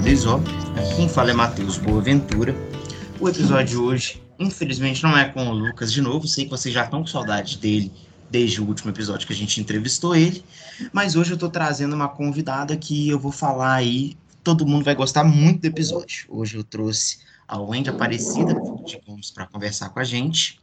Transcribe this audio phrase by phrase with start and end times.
[0.00, 2.54] Aqui quem fala é Matheus Boaventura.
[3.20, 6.26] O episódio de hoje, infelizmente, não é com o Lucas de novo.
[6.26, 7.92] Sei que vocês já estão com saudade dele
[8.30, 10.42] desde o último episódio que a gente entrevistou ele.
[10.90, 14.16] Mas hoje eu estou trazendo uma convidada que eu vou falar aí.
[14.42, 16.24] Todo mundo vai gostar muito do episódio.
[16.30, 18.54] Hoje eu trouxe a Wendy Aparecida,
[18.86, 20.58] digamos, para conversar com a gente.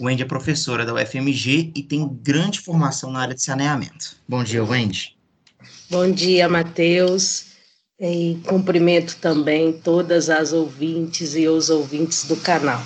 [0.00, 4.16] Wendy é professora da UFMG e tem grande formação na área de saneamento.
[4.28, 5.16] Bom dia, Wendy.
[5.88, 7.53] Bom dia, Matheus.
[7.98, 12.82] E cumprimento também todas as ouvintes e os ouvintes do canal.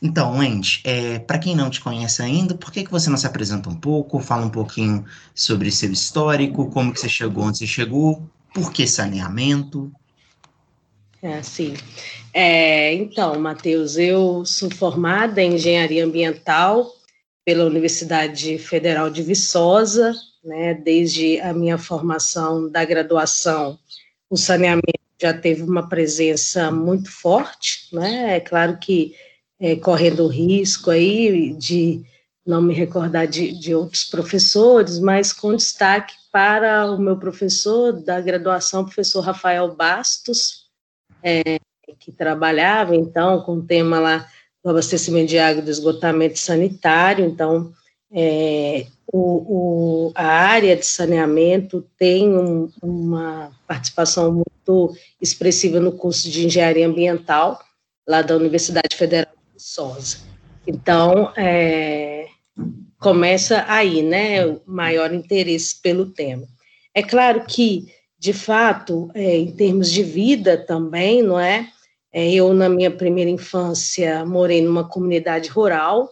[0.00, 3.26] Então, Wendy, é, para quem não te conhece ainda, por que, que você não se
[3.26, 7.66] apresenta um pouco, fala um pouquinho sobre seu histórico, como que você chegou onde você
[7.66, 9.90] chegou, por que saneamento?
[11.22, 11.72] É, sim.
[12.34, 16.86] É, então, Matheus, eu sou formada em Engenharia Ambiental
[17.42, 20.14] pela Universidade Federal de Viçosa,
[20.44, 23.78] né, desde a minha formação da graduação,
[24.28, 29.14] o saneamento já teve uma presença muito forte, né, é claro que
[29.58, 32.04] é, correndo o risco aí de
[32.46, 38.20] não me recordar de, de outros professores, mas com destaque para o meu professor da
[38.20, 40.64] graduação, professor Rafael Bastos,
[41.22, 41.58] é,
[41.98, 44.28] que trabalhava, então, com o tema lá
[44.62, 47.72] do abastecimento de água e do esgotamento sanitário, então,
[48.14, 49.18] é, o,
[50.08, 56.86] o, a área de saneamento tem um, uma participação muito expressiva no curso de engenharia
[56.86, 57.60] ambiental,
[58.06, 60.18] lá da Universidade Federal de Viçosa.
[60.66, 62.26] Então, é,
[63.00, 66.46] começa aí, né, o maior interesse pelo tema.
[66.94, 71.68] É claro que, de fato, é, em termos de vida também, não é?
[72.12, 72.32] é?
[72.32, 76.08] Eu, na minha primeira infância, morei numa comunidade rural,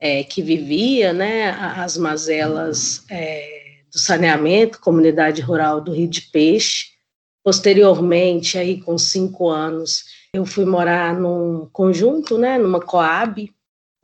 [0.00, 6.86] é, que vivia, né, as mazelas é, do saneamento, comunidade rural do Rio de Peixe.
[7.42, 13.52] Posteriormente, aí com cinco anos, eu fui morar num conjunto, né, numa Coab,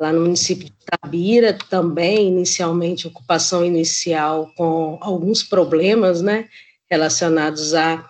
[0.00, 6.49] lá no município de Tabira, também inicialmente ocupação inicial com alguns problemas, né,
[6.91, 8.09] relacionados a,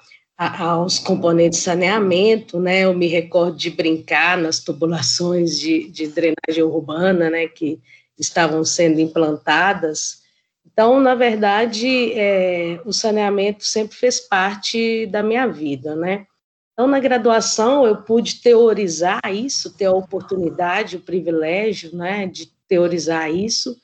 [0.48, 6.62] aos componentes de saneamento, né, eu me recordo de brincar nas tubulações de, de drenagem
[6.62, 7.80] urbana, né, que
[8.18, 10.22] estavam sendo implantadas.
[10.64, 16.26] Então, na verdade, é, o saneamento sempre fez parte da minha vida, né?
[16.72, 23.30] Então, na graduação, eu pude teorizar isso, ter a oportunidade, o privilégio, né, de teorizar
[23.30, 23.76] isso,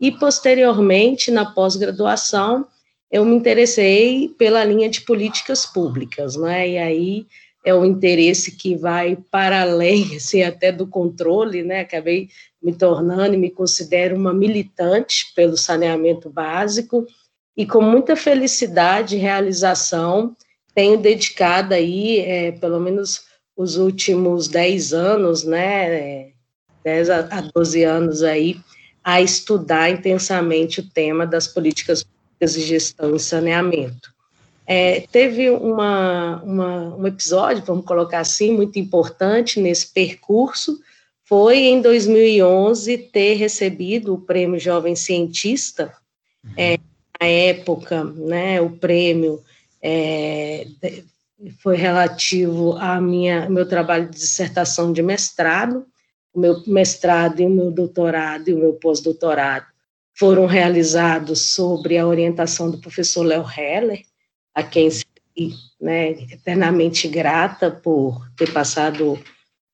[0.00, 2.66] e posteriormente, na pós-graduação,
[3.10, 7.26] eu me interessei pela linha de políticas públicas, né, e aí
[7.64, 12.28] é um interesse que vai para além, assim, até do controle, né, acabei
[12.62, 17.06] me tornando e me considero uma militante pelo saneamento básico,
[17.56, 20.36] e com muita felicidade e realização,
[20.74, 23.22] tenho dedicado aí, é, pelo menos
[23.56, 26.30] os últimos 10 anos, né,
[26.84, 28.58] 10 a 12 anos aí,
[29.02, 34.12] a estudar intensamente o tema das políticas públicas de gestão e saneamento.
[34.66, 40.80] É, teve uma, uma, um episódio, vamos colocar assim, muito importante nesse percurso,
[41.24, 45.92] foi em 2011 ter recebido o prêmio Jovem Cientista,
[46.56, 46.78] é,
[47.20, 49.42] na época, né, o prêmio
[49.82, 50.66] é,
[51.62, 55.84] foi relativo a minha meu trabalho de dissertação de mestrado,
[56.32, 59.69] o meu mestrado e o meu doutorado e o meu pós-doutorado
[60.20, 64.02] foram realizados sobre a orientação do professor Léo Heller,
[64.54, 69.18] a quem serei né, eternamente grata por ter passado,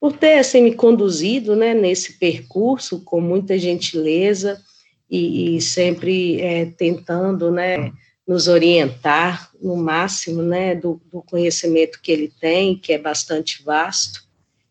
[0.00, 4.62] por ter assim, me conduzido né, nesse percurso com muita gentileza
[5.10, 7.92] e, e sempre é, tentando né,
[8.24, 14.22] nos orientar no máximo, né, do, do, conhecimento que ele tem, que é bastante vasto.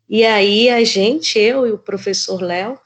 [0.07, 2.79] E aí a gente, eu e o professor Léo,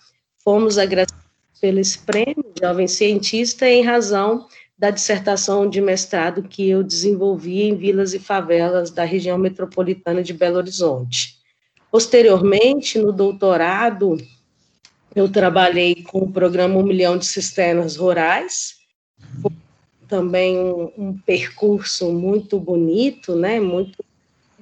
[0.43, 1.18] fomos agradecidos
[1.59, 4.47] pelo prêmio, jovem cientista, em razão
[4.77, 10.33] da dissertação de mestrado que eu desenvolvi em vilas e favelas da região metropolitana de
[10.33, 11.35] Belo Horizonte.
[11.91, 14.17] Posteriormente, no doutorado,
[15.13, 18.77] eu trabalhei com o programa Um Milhão de Cisternas Rurais,
[20.07, 24.03] também um, um percurso muito bonito, né, muito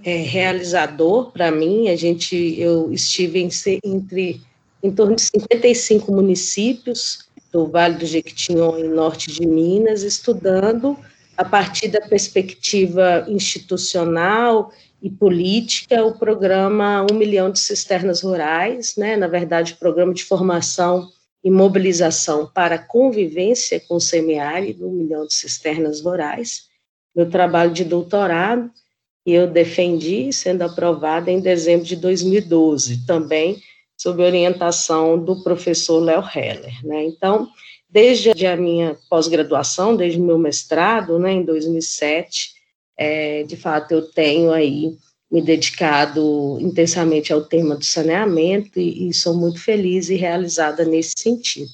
[0.04, 1.90] é, realizador para mim.
[1.90, 3.50] A gente, eu estive em,
[3.84, 4.42] entre
[4.82, 10.98] em torno de 55 municípios do Vale do Jequitinhonha, norte de Minas, estudando
[11.36, 14.72] a partir da perspectiva institucional
[15.02, 20.24] e política o programa Um Milhão de Cisternas Rurais, né, na verdade, o programa de
[20.24, 21.10] formação
[21.44, 26.68] e mobilização para convivência com o semiárido, um milhão de cisternas rurais,
[27.16, 28.70] meu trabalho de doutorado,
[29.26, 33.62] e eu defendi, sendo aprovada em dezembro de 2012, também
[33.98, 36.86] sob orientação do professor Léo Heller.
[36.86, 37.06] Né?
[37.06, 37.50] Então,
[37.90, 42.52] desde a minha pós-graduação, desde o meu mestrado, né, em 2007,
[42.96, 44.96] é, de fato eu tenho aí
[45.30, 51.14] me dedicado intensamente ao tema do saneamento e, e sou muito feliz e realizada nesse
[51.18, 51.72] sentido.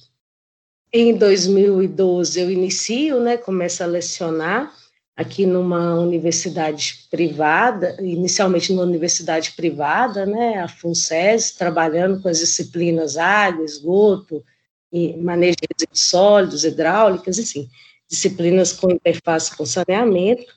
[0.91, 4.73] Em 2012 eu inicio, né, começo a lecionar
[5.15, 13.15] aqui numa universidade privada, inicialmente numa universidade privada, né, a FUNSES, trabalhando com as disciplinas
[13.17, 14.43] água, esgoto,
[14.91, 17.67] e manejo de sólidos, hidráulicas, enfim,
[18.07, 20.53] disciplinas com interface com saneamento.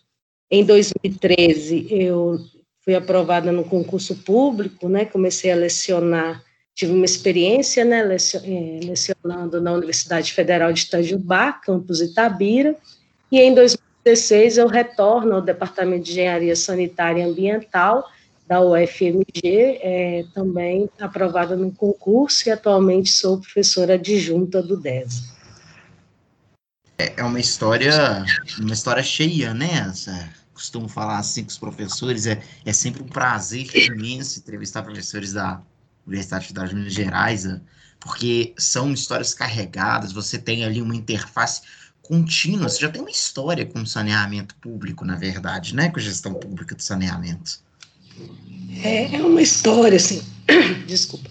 [0.50, 2.38] Em 2013, eu
[2.82, 6.42] fui aprovada no concurso público, né, comecei a lecionar,
[6.74, 8.06] tive uma experiência, né,
[8.44, 12.76] eh, lecionando na Universidade Federal de Itajubá, campus Itabira,
[13.32, 13.54] e em
[14.06, 18.08] 2016 eu retorno ao Departamento de Engenharia Sanitária e Ambiental,
[18.46, 19.24] da UFMG,
[19.82, 25.34] é, também aprovada no concurso e atualmente sou professora adjunta do DES.
[26.96, 28.24] É, é uma história,
[28.60, 29.92] uma história cheia, né?
[30.54, 35.60] Costumo falar assim com os professores, é, é sempre um prazer imenso entrevistar professores da
[36.06, 37.60] Universidade Federal de Minas Gerais, é,
[37.98, 41.62] porque são histórias carregadas, você tem ali uma interface
[42.06, 45.90] contínua, você já tem uma história com saneamento público, na verdade, né?
[45.90, 47.60] Com gestão pública do saneamento.
[48.82, 50.22] É, é uma história, assim,
[50.86, 51.28] desculpa,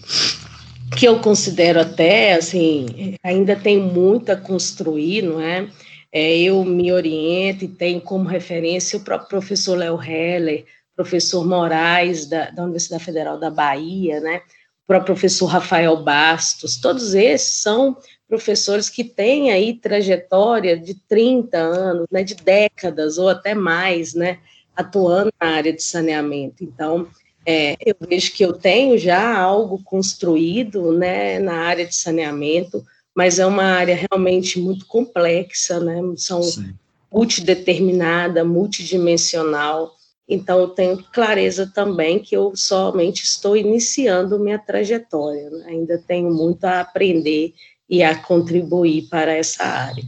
[0.96, 5.68] que eu considero até, assim, ainda tem muito a construir, não é?
[6.12, 10.64] é eu me oriento e tenho como referência o próprio professor Léo Heller,
[10.94, 14.40] professor Moraes, da, da Universidade Federal da Bahia, né?
[14.84, 17.96] o próprio professor Rafael Bastos, todos esses são
[18.28, 24.38] professores que têm aí trajetória de 30 anos, né, de décadas ou até mais, né,
[24.74, 26.64] atuando na área de saneamento.
[26.64, 27.08] Então,
[27.46, 32.84] é, eu vejo que eu tenho já algo construído né, na área de saneamento,
[33.14, 36.02] mas é uma área realmente muito complexa, né?
[36.16, 36.74] São Sim.
[37.10, 39.94] multideterminada, multidimensional.
[40.28, 45.48] Então, eu tenho clareza também que eu somente estou iniciando minha trajetória.
[45.48, 45.64] Né?
[45.68, 47.54] Ainda tenho muito a aprender
[47.88, 50.04] e a contribuir para essa área.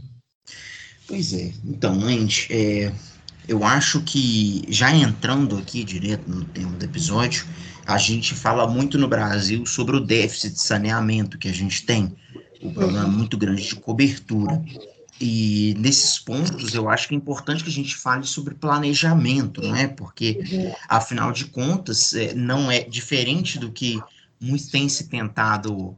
[1.07, 1.51] Pois é.
[1.65, 2.91] Então, gente, é,
[3.47, 7.45] eu acho que, já entrando aqui direto no tema do episódio,
[7.85, 12.15] a gente fala muito no Brasil sobre o déficit de saneamento que a gente tem,
[12.61, 13.11] o problema uhum.
[13.11, 14.61] muito grande de cobertura.
[15.19, 19.75] E nesses pontos eu acho que é importante que a gente fale sobre planejamento, não
[19.75, 19.87] é?
[19.87, 20.39] Porque,
[20.87, 23.99] afinal de contas, é, não é diferente do que
[24.39, 25.97] muitos têm se tentado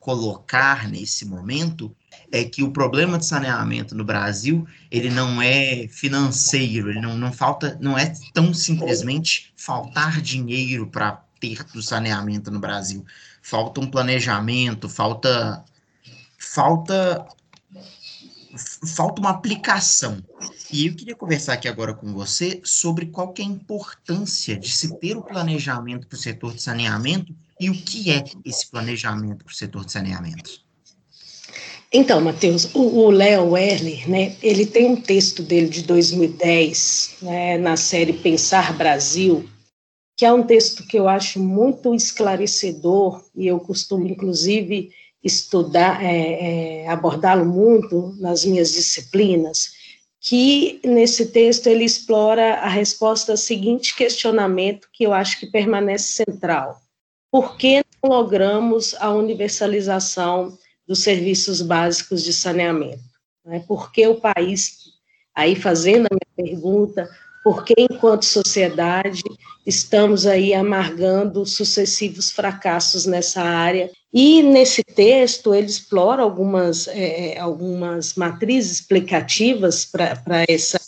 [0.00, 1.94] colocar nesse momento,
[2.32, 7.32] é que o problema de saneamento no Brasil ele não é financeiro, ele não, não
[7.32, 13.04] falta, não é tão simplesmente faltar dinheiro para ter do saneamento no Brasil.
[13.42, 15.62] Falta um planejamento, falta
[16.38, 17.26] falta
[18.96, 20.22] falta uma aplicação.
[20.72, 24.98] E eu queria conversar aqui agora com você sobre qual é a importância de se
[24.98, 29.52] ter o planejamento para o setor de saneamento e o que é esse planejamento para
[29.52, 30.50] o setor de saneamento.
[31.92, 37.76] Então, Matheus, o Léo Werler, né, ele tem um texto dele de 2010, né, na
[37.76, 39.48] série Pensar Brasil,
[40.16, 46.82] que é um texto que eu acho muito esclarecedor, e eu costumo, inclusive, estudar, é,
[46.82, 49.72] é, abordá-lo muito nas minhas disciplinas,
[50.20, 56.24] que nesse texto ele explora a resposta ao seguinte questionamento que eu acho que permanece
[56.24, 56.80] central.
[57.30, 60.58] Por que não logramos a universalização
[60.90, 62.98] dos serviços básicos de saneamento.
[63.44, 63.62] Né?
[63.68, 64.78] Por que o país,
[65.32, 67.08] aí fazendo a minha pergunta,
[67.44, 69.22] por que enquanto sociedade
[69.64, 73.88] estamos aí amargando sucessivos fracassos nessa área?
[74.12, 80.80] E nesse texto ele explora algumas, é, algumas matrizes explicativas para essa,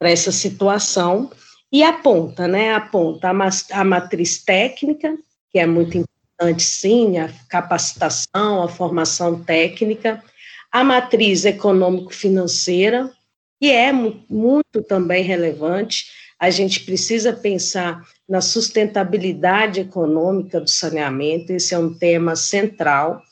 [0.00, 1.30] essa situação
[1.70, 5.14] e aponta, né, aponta a, a matriz técnica,
[5.52, 10.22] que é muito importante, sim, a capacitação, a formação técnica,
[10.70, 13.12] a matriz econômico-financeira,
[13.60, 16.06] que é muito também relevante.
[16.40, 23.22] A gente precisa pensar na sustentabilidade econômica do saneamento, esse é um tema central,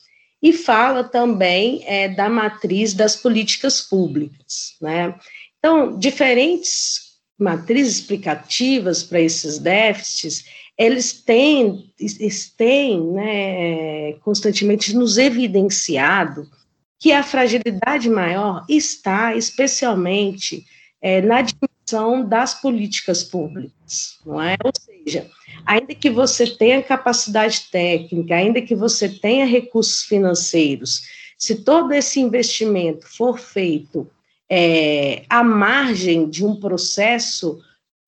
[0.41, 4.75] e fala também é, da matriz das políticas públicas.
[4.79, 5.15] Né?
[5.57, 10.45] Então, diferentes matrizes explicativas para esses déficits,
[10.83, 16.49] eles têm, eles têm né, constantemente nos evidenciado
[16.99, 20.65] que a fragilidade maior está especialmente
[21.01, 24.55] é, na dimensão são das políticas públicas, não é?
[24.63, 25.29] Ou seja,
[25.65, 31.01] ainda que você tenha capacidade técnica, ainda que você tenha recursos financeiros,
[31.37, 34.09] se todo esse investimento for feito
[34.49, 37.61] é, à margem de um processo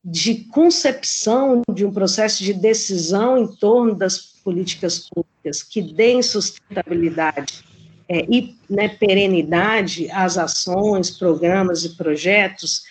[0.03, 7.63] de concepção, de um processo de decisão em torno das políticas públicas que deem sustentabilidade
[8.09, 12.83] é, e né, perenidade às ações, programas e projetos,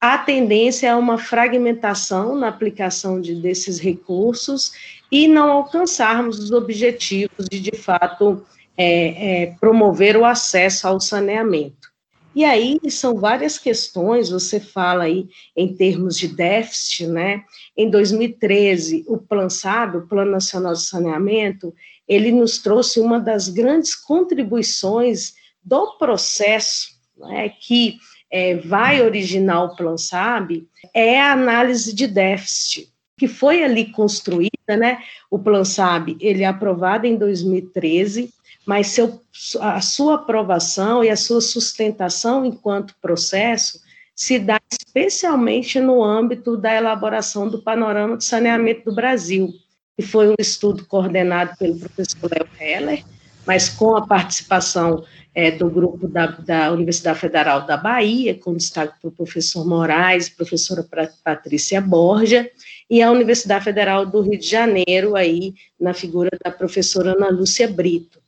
[0.00, 4.72] a tendência é uma fragmentação na aplicação de, desses recursos
[5.12, 8.44] e não alcançarmos os objetivos de, de fato,
[8.78, 11.89] é, é, promover o acesso ao saneamento.
[12.34, 17.42] E aí são várias questões, você fala aí em termos de déficit, né?
[17.76, 21.74] Em 2013, o PLANSAB, o Plano Nacional de Saneamento,
[22.06, 27.98] ele nos trouxe uma das grandes contribuições do processo né, que
[28.30, 34.76] é, vai originar o Plan SAB é a análise de déficit, que foi ali construída,
[34.78, 35.02] né?
[35.30, 38.32] O Plan SAB, ele é aprovado em 2013,
[38.66, 39.20] mas seu,
[39.60, 43.80] a sua aprovação e a sua sustentação enquanto processo
[44.14, 49.50] se dá especialmente no âmbito da elaboração do panorama de saneamento do Brasil,
[49.96, 53.04] que foi um estudo coordenado pelo professor Léo Heller,
[53.46, 59.00] mas com a participação é, do grupo da, da, Universidade Federal da Bahia, com destaque
[59.00, 60.86] para o professor Moraes, professora
[61.24, 62.50] Patrícia Borja,
[62.90, 67.68] e a Universidade Federal do Rio de Janeiro, aí, na figura da professora Ana Lúcia
[67.68, 68.19] Brito.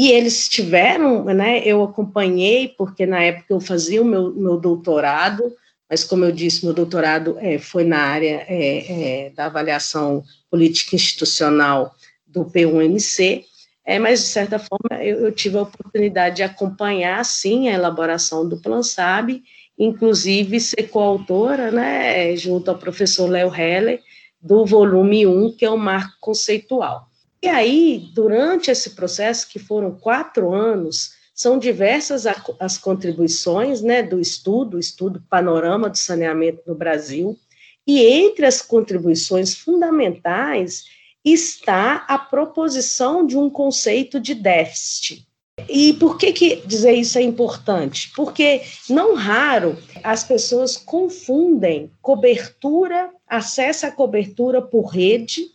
[0.00, 5.54] E eles tiveram, né, eu acompanhei, porque na época eu fazia o meu, meu doutorado,
[5.90, 10.96] mas como eu disse, meu doutorado é, foi na área é, é, da avaliação política
[10.96, 11.94] institucional
[12.26, 13.44] do P1MC,
[13.84, 18.48] é, mas, de certa forma, eu, eu, tive a oportunidade de acompanhar, sim, a elaboração
[18.48, 19.42] do Plan SAB,
[19.78, 24.00] inclusive ser coautora, né, junto ao professor Léo Heller,
[24.40, 27.09] do volume 1, que é o marco conceitual.
[27.42, 32.26] E aí, durante esse processo, que foram quatro anos, são diversas
[32.58, 37.38] as contribuições né, do estudo, o estudo Panorama do Saneamento no Brasil,
[37.86, 40.84] e entre as contribuições fundamentais
[41.24, 45.26] está a proposição de um conceito de déficit.
[45.68, 48.12] E por que, que dizer isso é importante?
[48.14, 55.50] Porque, não raro, as pessoas confundem cobertura, acesso à cobertura por rede,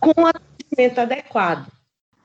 [0.00, 0.26] com
[0.72, 1.66] atendimento adequado.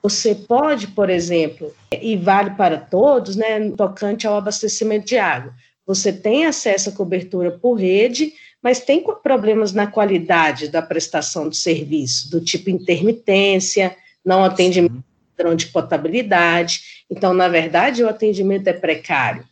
[0.02, 5.52] Você pode, por exemplo, e vale para todos, né, tocante ao abastecimento de água,
[5.86, 11.54] você tem acesso à cobertura por rede, mas tem problemas na qualidade da prestação do
[11.54, 15.02] serviço, do tipo intermitência, não atendimento
[15.36, 17.04] padrão de potabilidade.
[17.10, 19.44] Então, na verdade, o atendimento é precário.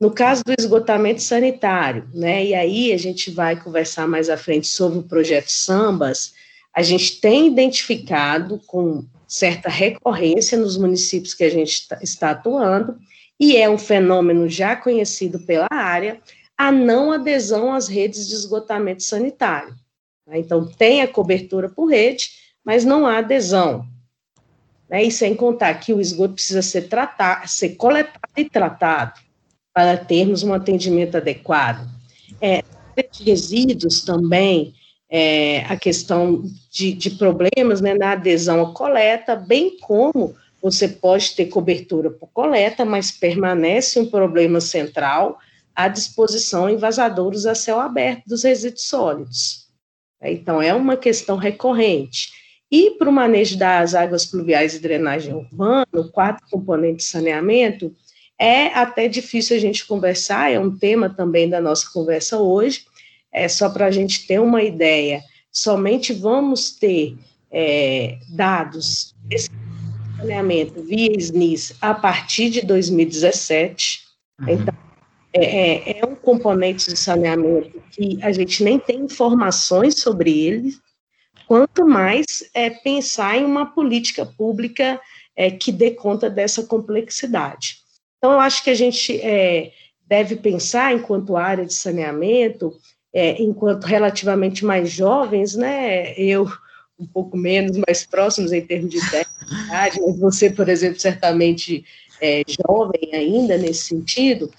[0.00, 4.66] No caso do esgotamento sanitário, né, e aí a gente vai conversar mais à frente
[4.66, 6.34] sobre o projeto Sambas,
[6.76, 12.98] a gente tem identificado com certa recorrência nos municípios que a gente está atuando,
[13.40, 16.20] e é um fenômeno já conhecido pela área,
[16.56, 19.74] a não adesão às redes de esgotamento sanitário.
[20.28, 22.28] Então, tem a cobertura por rede,
[22.62, 23.86] mas não há adesão.
[24.88, 25.04] Né?
[25.04, 29.18] E sem contar que o esgoto precisa ser tratado, ser coletado e tratado
[29.72, 31.88] para termos um atendimento adequado.
[32.40, 32.62] É,
[33.24, 34.74] resíduos também,
[35.08, 41.34] é, a questão de, de problemas né, na adesão à coleta, bem como você pode
[41.34, 45.38] ter cobertura por coleta, mas permanece um problema central
[45.74, 49.66] à disposição em vazadouros a céu aberto dos resíduos sólidos.
[50.22, 52.30] Então, é uma questão recorrente.
[52.70, 57.94] E para o manejo das águas pluviais e drenagem urbana, o quarto componente de saneamento,
[58.38, 62.84] é até difícil a gente conversar, é um tema também da nossa conversa hoje,
[63.36, 67.16] é só para a gente ter uma ideia, somente vamos ter
[67.52, 69.50] é, dados desse
[70.16, 74.00] saneamento via SNIS a partir de 2017,
[74.40, 74.48] uhum.
[74.48, 74.74] então
[75.34, 80.74] é, é, é, um componente de saneamento que a gente nem tem informações sobre ele,
[81.46, 84.98] quanto mais é, pensar em uma política pública
[85.36, 87.76] é, que dê conta dessa complexidade.
[88.16, 89.72] Então, eu acho que a gente é,
[90.08, 92.72] deve pensar, enquanto área de saneamento,
[93.16, 96.46] é, enquanto relativamente mais jovens, né, eu
[96.98, 99.28] um pouco menos, mais próximos em termos de idade,
[99.68, 101.82] mas você, por exemplo, certamente
[102.20, 104.50] é jovem ainda nesse sentido,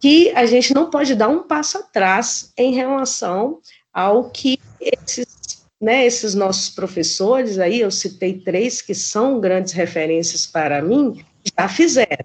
[0.00, 3.58] que a gente não pode dar um passo atrás em relação
[3.92, 10.46] ao que esses, né, esses nossos professores, aí eu citei três que são grandes referências
[10.46, 11.22] para mim,
[11.58, 12.24] já fizeram.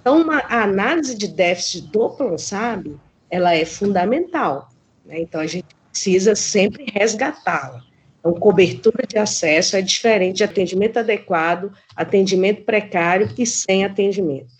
[0.00, 2.96] Então, uma, a análise de déficit do PLAN, sabe,
[3.28, 4.68] ela é fundamental.
[5.06, 5.20] Né?
[5.20, 7.82] Então, a gente precisa sempre resgatá-la.
[8.18, 14.52] Então, cobertura de acesso é diferente de atendimento adequado, atendimento precário e sem atendimento.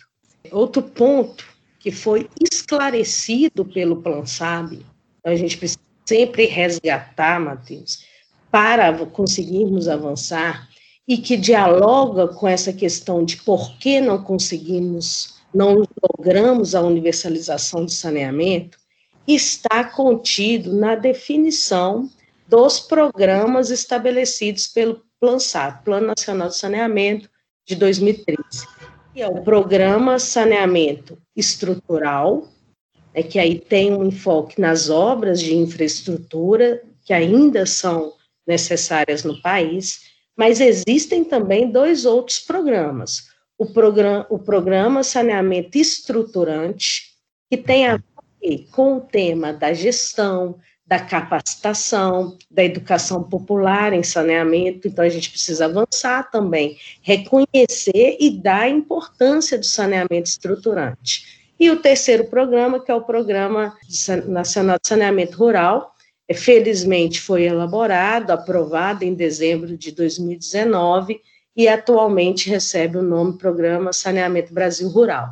[0.51, 1.45] Outro ponto
[1.79, 4.85] que foi esclarecido pelo Plan SAB,
[5.19, 8.05] então a gente precisa sempre resgatar, Matheus,
[8.49, 10.69] para conseguirmos avançar
[11.07, 17.83] e que dialoga com essa questão de por que não conseguimos, não logramos a universalização
[17.85, 18.77] do saneamento,
[19.35, 22.09] está contido na definição
[22.47, 27.29] dos programas estabelecidos pelo PLANSAT, Plano Nacional de Saneamento
[27.65, 28.37] de 2013,
[29.13, 32.47] que é o Programa Saneamento Estrutural,
[33.13, 38.13] é que aí tem um enfoque nas obras de infraestrutura que ainda são
[38.45, 40.01] necessárias no país,
[40.35, 43.27] mas existem também dois outros programas.
[43.57, 47.15] O programa, o programa Saneamento Estruturante,
[47.49, 47.99] que tem a
[48.41, 55.09] ver com o tema da gestão, da capacitação, da educação popular em saneamento, então a
[55.09, 61.37] gente precisa avançar também, reconhecer e dar importância do saneamento estruturante.
[61.59, 63.75] E o terceiro programa, que é o Programa
[64.27, 65.93] Nacional de Saneamento Rural,
[66.27, 71.19] é, felizmente foi elaborado, aprovado em dezembro de 2019
[71.55, 75.29] e atualmente recebe o nome Programa Saneamento Brasil Rural.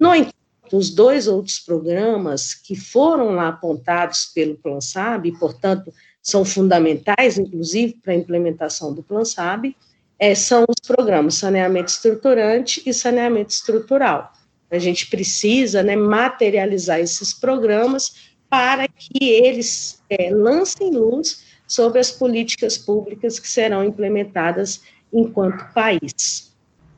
[0.00, 0.35] No entanto,
[0.74, 5.92] os dois outros programas que foram lá apontados pelo Plan SAB, e, portanto,
[6.22, 9.76] são fundamentais, inclusive, para a implementação do Plan SAB,
[10.18, 14.32] é, são os programas Saneamento Estruturante e Saneamento Estrutural.
[14.70, 22.10] A gente precisa né, materializar esses programas para que eles é, lancem luz sobre as
[22.10, 24.80] políticas públicas que serão implementadas
[25.12, 26.52] enquanto país.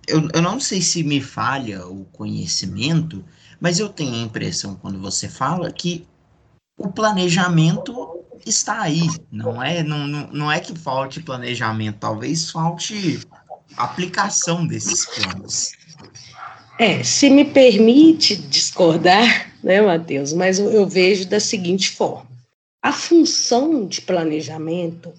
[0.06, 3.22] Eu, eu não sei se me falha o conhecimento,
[3.61, 6.07] mas eu tenho a impressão, quando você fala, que
[6.77, 13.21] o planejamento está aí, não é, não, não, é que falte planejamento, talvez falte
[13.77, 15.73] aplicação desses planos.
[16.79, 22.29] É, se me permite discordar, né, Matheus, mas eu, eu vejo da seguinte forma:
[22.81, 25.12] a função de planejamento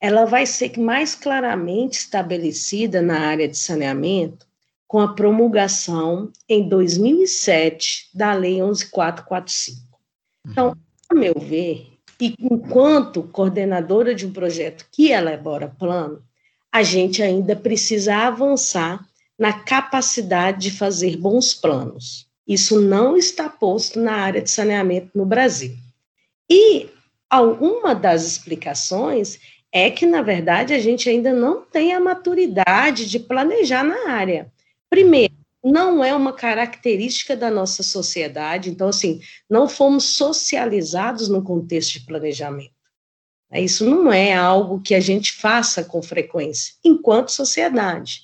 [0.00, 4.47] ela vai ser mais claramente estabelecida na área de saneamento
[4.88, 9.86] com a promulgação em 2007 da Lei 11445.
[10.46, 10.74] Então,
[11.10, 16.22] a meu ver, e enquanto coordenadora de um projeto que elabora plano,
[16.72, 19.06] a gente ainda precisa avançar
[19.38, 22.26] na capacidade de fazer bons planos.
[22.46, 25.76] Isso não está posto na área de saneamento no Brasil.
[26.50, 26.88] E
[27.28, 29.38] alguma das explicações
[29.70, 34.50] é que, na verdade, a gente ainda não tem a maturidade de planejar na área.
[34.90, 41.94] Primeiro, não é uma característica da nossa sociedade, então, assim, não fomos socializados no contexto
[41.94, 42.72] de planejamento.
[43.52, 48.22] Isso não é algo que a gente faça com frequência, enquanto sociedade.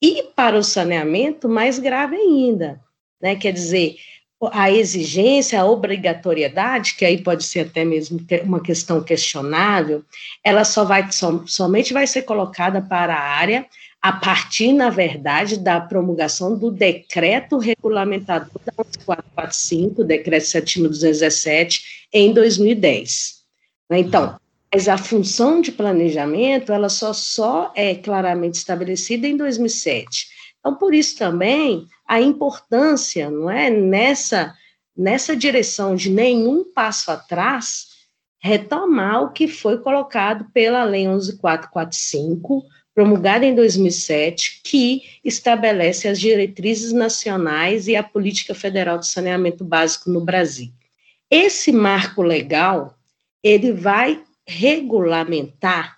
[0.00, 2.80] E para o saneamento, mais grave ainda,
[3.20, 3.36] né?
[3.36, 3.96] Quer dizer,
[4.52, 10.02] a exigência, a obrigatoriedade, que aí pode ser até mesmo uma questão questionável,
[10.42, 13.66] ela só vai som, somente vai ser colocada para a área
[14.02, 23.40] a partir, na verdade, da promulgação do decreto regulamentador da 445, decreto 7217, em 2010.
[23.90, 24.38] Então,
[24.72, 30.28] mas a função de planejamento, ela só, só é claramente estabelecida em 2007.
[30.60, 34.54] Então, por isso também, a importância, não é, nessa,
[34.96, 37.88] nessa direção de nenhum passo atrás,
[38.38, 46.92] retomar o que foi colocado pela Lei 11445, promulgada em 2007, que estabelece as diretrizes
[46.92, 50.70] nacionais e a política federal de saneamento básico no Brasil.
[51.30, 52.98] Esse marco legal,
[53.42, 55.96] ele vai regulamentar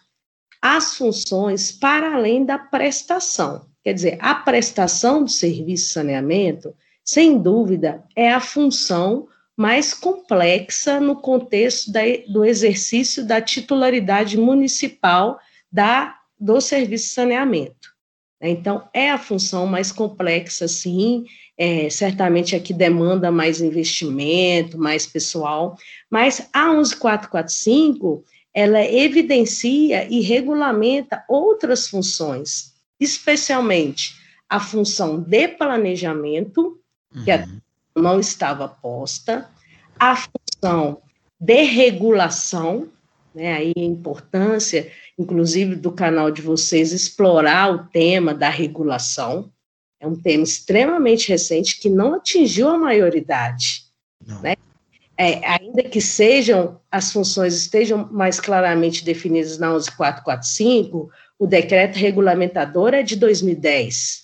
[0.61, 3.66] as funções para além da prestação.
[3.83, 6.74] Quer dizer, a prestação do serviço de saneamento,
[7.05, 9.26] sem dúvida, é a função
[9.57, 15.38] mais complexa no contexto da, do exercício da titularidade municipal
[15.70, 17.92] da, do serviço de saneamento.
[18.40, 21.24] Então, é a função mais complexa, sim,
[21.57, 25.76] é, certamente aqui demanda mais investimento, mais pessoal,
[26.11, 34.16] mas a 11445 ela evidencia e regulamenta outras funções, especialmente
[34.48, 36.78] a função de planejamento,
[37.24, 37.61] que uhum.
[37.96, 39.48] não estava posta,
[39.98, 41.00] a função
[41.40, 42.88] de regulação,
[43.35, 44.90] né, aí a importância,
[45.22, 49.50] inclusive, do canal de vocês explorar o tema da regulação,
[50.00, 53.85] é um tema extremamente recente que não atingiu a maioridade,
[54.42, 54.54] né?
[55.16, 62.94] é, ainda que sejam, as funções estejam mais claramente definidas na 11445, o decreto regulamentador
[62.94, 64.22] é de 2010.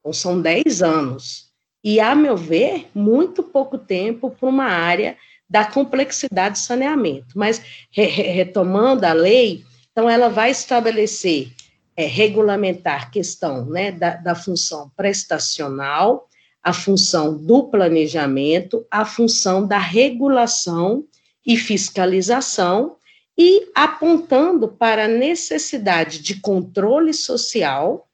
[0.00, 1.50] Então, são 10 anos.
[1.82, 5.16] E, a meu ver, muito pouco tempo para uma área
[5.48, 7.38] da complexidade do saneamento.
[7.38, 11.52] Mas, re retomando a lei, então, ela vai estabelecer,
[11.96, 16.28] é, regulamentar questão né, da, da função prestacional,
[16.60, 21.06] a função do planejamento, a função da regulação
[21.46, 22.96] e fiscalização,
[23.38, 28.08] e apontando para a necessidade de controle social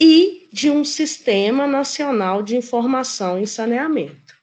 [0.00, 4.36] e de um sistema nacional de informação e saneamento.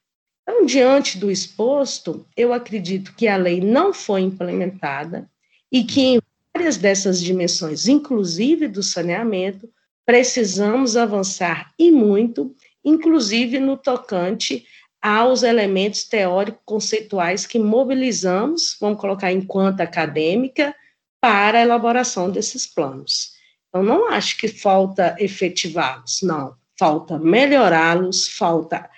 [0.43, 5.29] Então, diante do exposto, eu acredito que a lei não foi implementada
[5.71, 6.21] e que em
[6.53, 9.69] várias dessas dimensões, inclusive do saneamento,
[10.05, 14.65] precisamos avançar e muito, inclusive no tocante
[15.01, 20.75] aos elementos teóricos conceituais que mobilizamos, vamos colocar enquanto acadêmica,
[21.19, 23.33] para a elaboração desses planos.
[23.69, 26.55] Então, não acho que falta efetivá-los, não.
[26.77, 28.89] Falta melhorá-los, falta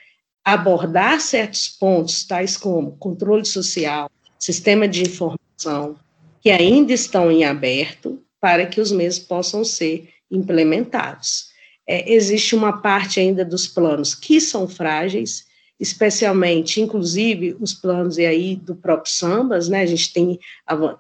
[0.44, 5.98] abordar certos pontos, tais como controle social, sistema de informação,
[6.42, 11.50] que ainda estão em aberto, para que os mesmos possam ser implementados.
[11.88, 15.46] É, existe uma parte ainda dos planos que são frágeis,
[15.80, 20.40] especialmente, inclusive, os planos e aí do próprio Sambas, né, a gente tem,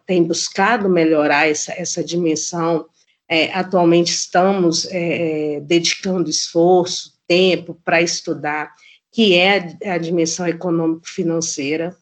[0.05, 2.85] tem buscado melhorar essa, essa dimensão,
[3.27, 8.73] é, atualmente estamos é, é dedicando esforço, tempo para estudar,
[9.11, 11.95] que é a, dimensão econômico-financeira,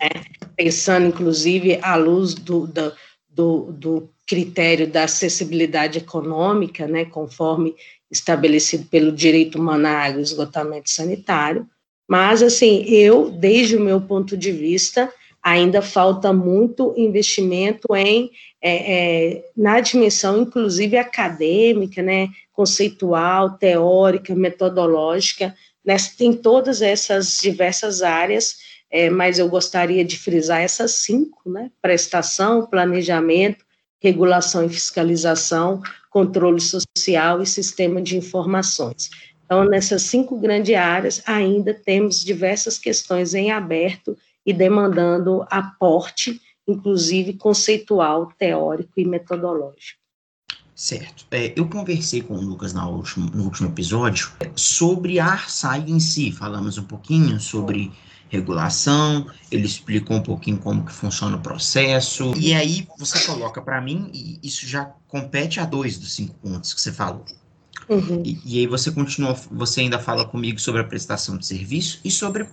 [0.00, 2.92] né, pensando, inclusive, à luz do, do,
[3.30, 7.76] do, do critério da acessibilidade econômica, né, conforme
[8.10, 11.64] estabelecido pelo direito humano à água e esgotamento sanitário,
[12.08, 18.28] mas, assim, eu, desde o meu ponto de vista, ainda falta muito investimento em,
[18.60, 28.02] é, é, na dimensão, inclusive, acadêmica, né, conceitual, teórica, metodológica, né, tem todas essas diversas
[28.02, 28.56] áreas,
[28.90, 33.64] é, mas eu gostaria de frisar essas cinco, né, prestação, planejamento,
[34.00, 39.10] regulação e fiscalização, controle social e sistema de informações.
[39.44, 47.34] Então, nessas cinco grandes áreas, ainda temos diversas questões em aberto e demandando aporte, inclusive
[47.34, 49.98] conceitual, teórico e metodológico.
[50.74, 51.26] Certo.
[51.32, 56.30] É, eu conversei com o Lucas último, no último episódio sobre a ARSAI em si.
[56.30, 57.90] Falamos um pouquinho sobre
[58.28, 63.80] regulação, ele explicou um pouquinho como que funciona o processo, e aí você coloca para
[63.80, 67.24] mim, e isso já compete a dois dos cinco pontos que você falou.
[67.88, 68.22] Uhum.
[68.24, 72.10] E, e, aí você continua, você ainda fala comigo sobre a prestação de serviço e
[72.10, 72.46] sobre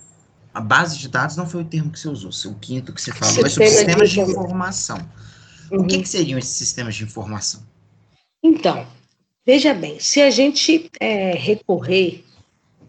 [0.53, 3.11] a base de dados, não foi o termo que você usou, o quinto que você
[3.11, 4.97] falou, é sobre sistemas de informação.
[5.69, 5.81] Uhum.
[5.81, 7.61] O que, que seriam esses sistemas de informação?
[8.41, 8.87] Então,
[9.45, 12.23] veja bem, se a gente é, recorrer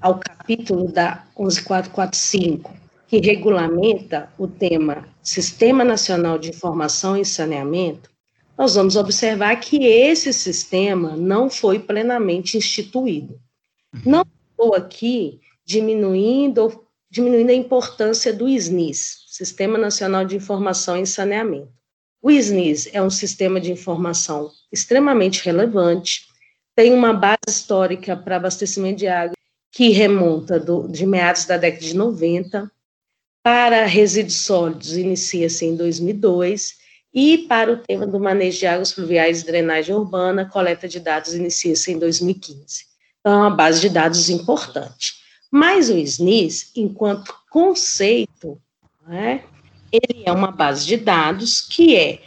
[0.01, 2.73] ao capítulo da 11445,
[3.07, 8.11] que regulamenta o tema Sistema Nacional de Informação e Saneamento,
[8.57, 13.39] nós vamos observar que esse sistema não foi plenamente instituído.
[14.05, 21.69] Não estou aqui diminuindo, diminuindo a importância do SNIS, Sistema Nacional de Informação e Saneamento.
[22.23, 26.27] O SNIS é um sistema de informação extremamente relevante,
[26.75, 29.36] tem uma base histórica para abastecimento de água
[29.77, 32.73] que remonta do, de meados da década de 90,
[33.43, 36.79] para resíduos sólidos inicia-se em 2002,
[37.13, 41.35] e para o tema do manejo de águas pluviais e drenagem urbana, coleta de dados
[41.35, 42.87] inicia-se em 2015.
[43.21, 45.13] Então, é uma base de dados importante.
[45.51, 48.59] Mas o SNIS, enquanto conceito,
[49.07, 49.45] né,
[49.93, 52.23] ele é uma base de dados que é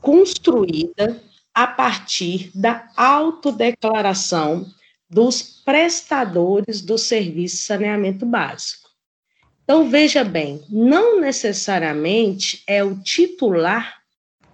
[0.00, 1.22] construída
[1.54, 4.66] a partir da autodeclaração
[5.12, 8.88] dos prestadores do serviço de saneamento básico.
[9.62, 14.00] Então, veja bem, não necessariamente é o titular,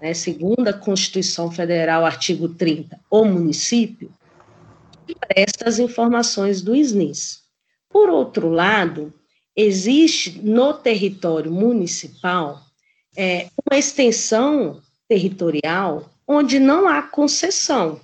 [0.02, 4.12] né, segundo a Constituição Federal, artigo 30, o município,
[5.06, 7.40] que presta as informações do SNIS.
[7.88, 9.14] Por outro lado,
[9.54, 12.60] existe no território municipal
[13.16, 18.00] é, uma extensão territorial onde não há concessão.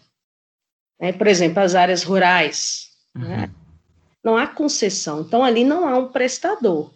[1.05, 1.13] Né?
[1.13, 3.23] Por exemplo, as áreas rurais, né?
[3.23, 3.29] uhum.
[3.29, 3.51] né?
[4.25, 6.91] não há concessão, então ali não há um prestador.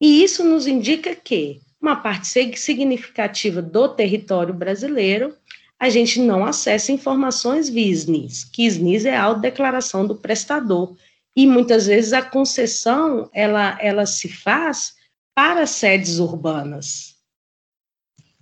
[0.00, 2.26] E isso nos indica que uma parte
[2.58, 5.36] significativa do território brasileiro
[5.78, 10.96] a gente não acessa informações via SNIS, que SNIS é a autodeclaração do prestador,
[11.36, 14.94] e muitas vezes a concessão ela, ela se faz
[15.36, 17.14] para sedes urbanas.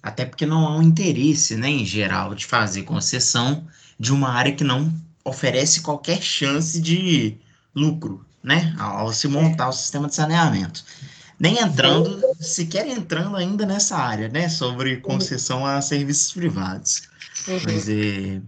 [0.03, 3.67] Até porque não há um interesse, né, em geral, de fazer concessão
[3.99, 4.91] de uma área que não
[5.25, 7.37] oferece qualquer chance de
[7.75, 10.85] lucro, né, ao se montar o sistema de saneamento.
[11.39, 17.09] Nem entrando, sequer entrando ainda nessa área, né, sobre concessão a serviços privados.
[17.49, 17.61] Uhum.
[17.65, 18.41] Mas é,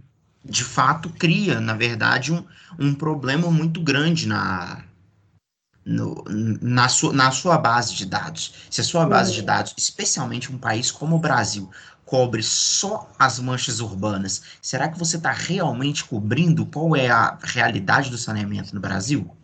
[0.45, 2.45] de fato cria, na verdade, um,
[2.77, 4.83] um problema muito grande na,
[5.85, 6.23] no,
[6.61, 8.53] na, su, na sua base de dados.
[8.69, 9.45] Se a sua base de uhum.
[9.45, 11.69] dados, especialmente um país como o Brasil,
[12.13, 18.11] cobre só as manchas urbanas, será que você está realmente cobrindo qual é a realidade
[18.11, 19.35] do saneamento no Brasil?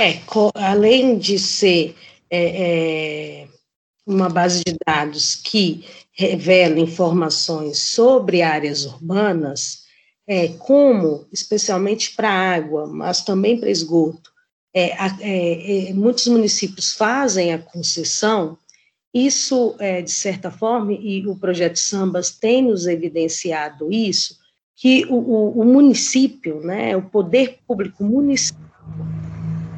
[0.00, 0.20] É,
[0.56, 1.94] além de ser
[2.28, 3.48] é, é,
[4.04, 9.84] uma base de dados que revela informações sobre áreas urbanas,
[10.26, 14.32] é, como, especialmente para água, mas também para esgoto,
[14.74, 18.58] é, é, é, muitos municípios fazem a concessão,
[19.14, 24.36] isso, é, de certa forma, e o projeto Sambas tem nos evidenciado isso,
[24.74, 28.60] que o, o, o município, né, o poder público municipal,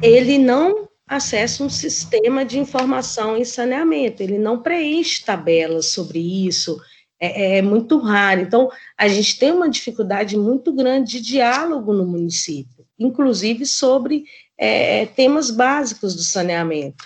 [0.01, 6.81] ele não acessa um sistema de informação e saneamento, ele não preenche tabelas sobre isso,
[7.19, 8.41] é, é, muito raro.
[8.41, 14.25] Então, a gente tem uma dificuldade muito grande de diálogo no município, inclusive sobre
[14.57, 17.05] é, temas básicos do saneamento.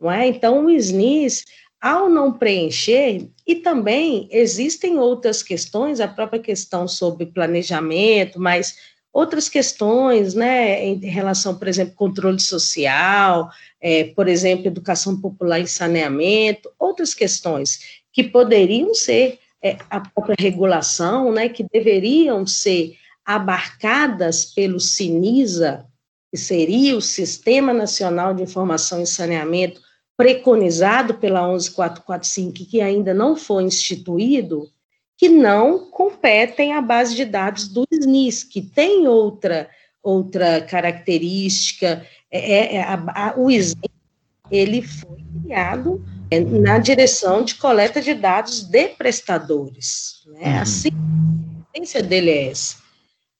[0.00, 0.26] Não é?
[0.26, 1.44] Então, o SNIS,
[1.84, 8.78] ao não preencher, e também existem outras questões, a própria questão sobre planejamento, mas
[9.12, 13.50] outras questões, né, em relação, por exemplo, controle social,
[13.82, 20.36] é, por exemplo, educação popular e saneamento, outras questões que poderiam ser é, a própria
[20.38, 25.84] regulação, né, que deveriam ser abarcadas pelo CINISA,
[26.32, 29.83] que seria o Sistema Nacional de Informação e Saneamento,
[30.16, 34.68] preconizado pela 11445, que ainda não foi instituído,
[35.16, 39.68] que não competem à base de dados do SNIS, que tem outra,
[40.02, 42.06] outra característica.
[42.30, 43.94] É, é, é a, a, o SNIS
[44.50, 50.22] ele foi criado é, na direção de coleta de dados de prestadores.
[50.26, 50.42] Né?
[50.44, 50.60] Uhum.
[50.60, 50.90] Assim,
[51.74, 52.84] a essência dele é essa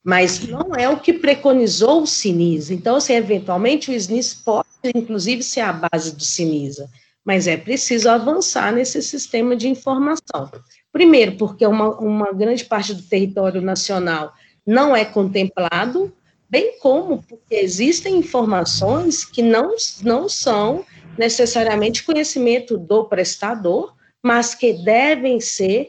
[0.04, 2.74] mas não é o que preconizou o Sinisa.
[2.74, 4.63] Então, assim, eventualmente o SNIS pode,
[4.94, 6.88] inclusive, ser a base do Sinisa,
[7.24, 10.50] mas é preciso avançar nesse sistema de informação.
[10.92, 14.32] Primeiro, porque uma, uma grande parte do território nacional
[14.66, 16.12] não é contemplado,
[16.48, 20.84] bem como porque existem informações que não, não são
[21.18, 25.88] necessariamente conhecimento do prestador, mas que devem ser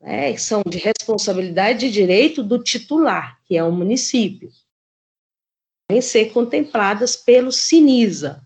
[0.00, 4.50] né, são de responsabilidade e direito do titular, que é o município,
[6.00, 8.42] ser contempladas pelo CINISA,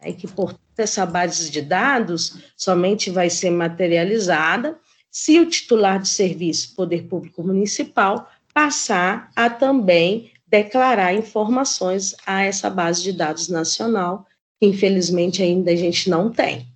[0.00, 4.78] né, que, portanto, essa base de dados somente vai ser materializada
[5.10, 12.70] se o titular de serviço, Poder Público Municipal, passar a também declarar informações a essa
[12.70, 14.26] base de dados nacional,
[14.60, 16.66] que infelizmente ainda a gente não tem.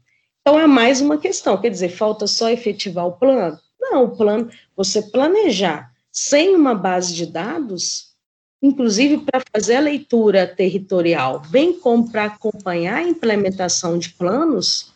[0.41, 3.59] Então, é mais uma questão, quer dizer, falta só efetivar o plano?
[3.81, 8.12] Não, o plano, você planejar sem uma base de dados,
[8.63, 14.93] inclusive para fazer a leitura territorial, bem como para acompanhar a implementação de planos,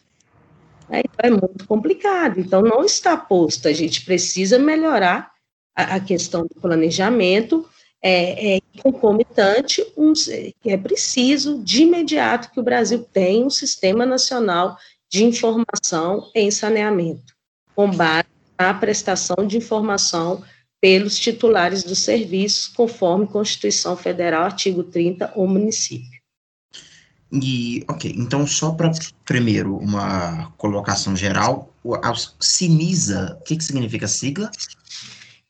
[0.89, 2.39] né, então é muito complicado.
[2.39, 5.33] Então, não está posto, a gente precisa melhorar
[5.75, 7.69] a, a questão do planejamento,
[8.01, 10.13] é, é concomitante, um,
[10.65, 14.77] é preciso, de imediato, que o Brasil tenha um sistema nacional
[15.11, 17.35] de informação em saneamento,
[17.75, 20.43] com base na prestação de informação
[20.87, 26.21] pelos titulares dos serviços, conforme Constituição Federal, artigo 30, o município.
[27.33, 28.93] E, ok, então só para,
[29.25, 34.49] primeiro, uma colocação geral, a CIMISA, o que, que significa sigla?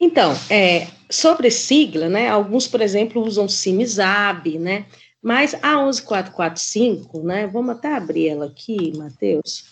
[0.00, 4.86] Então, é, sobre sigla, né, alguns, por exemplo, usam CIMISAB, né,
[5.20, 9.66] mas a 11445, né, vamos até abrir ela aqui, Matheus,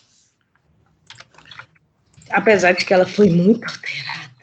[2.28, 4.33] apesar de que ela foi muito alterada,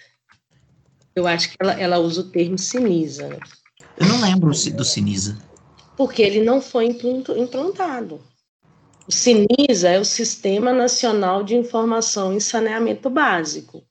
[1.16, 3.28] eu acho que ela, ela usa o termo Sinisa.
[3.28, 3.40] Né?
[3.98, 5.38] Eu não lembro do Sinisa.
[5.98, 8.22] Porque ele não foi implantado.
[9.08, 13.84] O Sinisa é o Sistema Nacional de Informação e Saneamento Básico.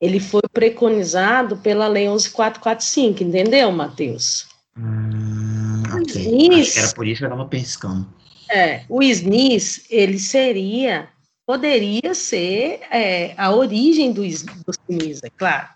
[0.00, 4.48] Ele foi preconizado pela Lei 11445, entendeu, Matheus?
[4.76, 6.22] Hum, ok.
[6.22, 8.08] SNIS, era por isso que eu estava pescando.
[8.50, 11.08] É, o SNIS, ele seria,
[11.46, 15.68] poderia ser é, a origem do, do SNIS, é claro.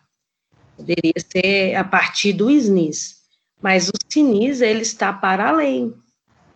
[0.76, 3.16] Poderia ser a partir do SNIS.
[3.60, 5.94] Mas o Sinisa, ele está para além,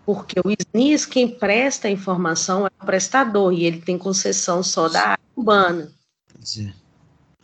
[0.04, 4.88] porque o SNIS, quem presta a informação é o prestador, e ele tem concessão só
[4.88, 5.90] da área urbana.
[6.40, 6.72] Sim.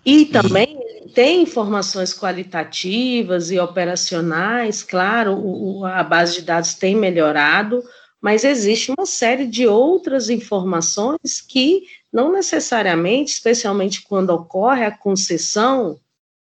[0.05, 0.79] E também
[1.15, 7.83] tem informações qualitativas e operacionais, claro, o, a base de dados tem melhorado,
[8.21, 15.99] mas existe uma série de outras informações que não necessariamente, especialmente quando ocorre a concessão,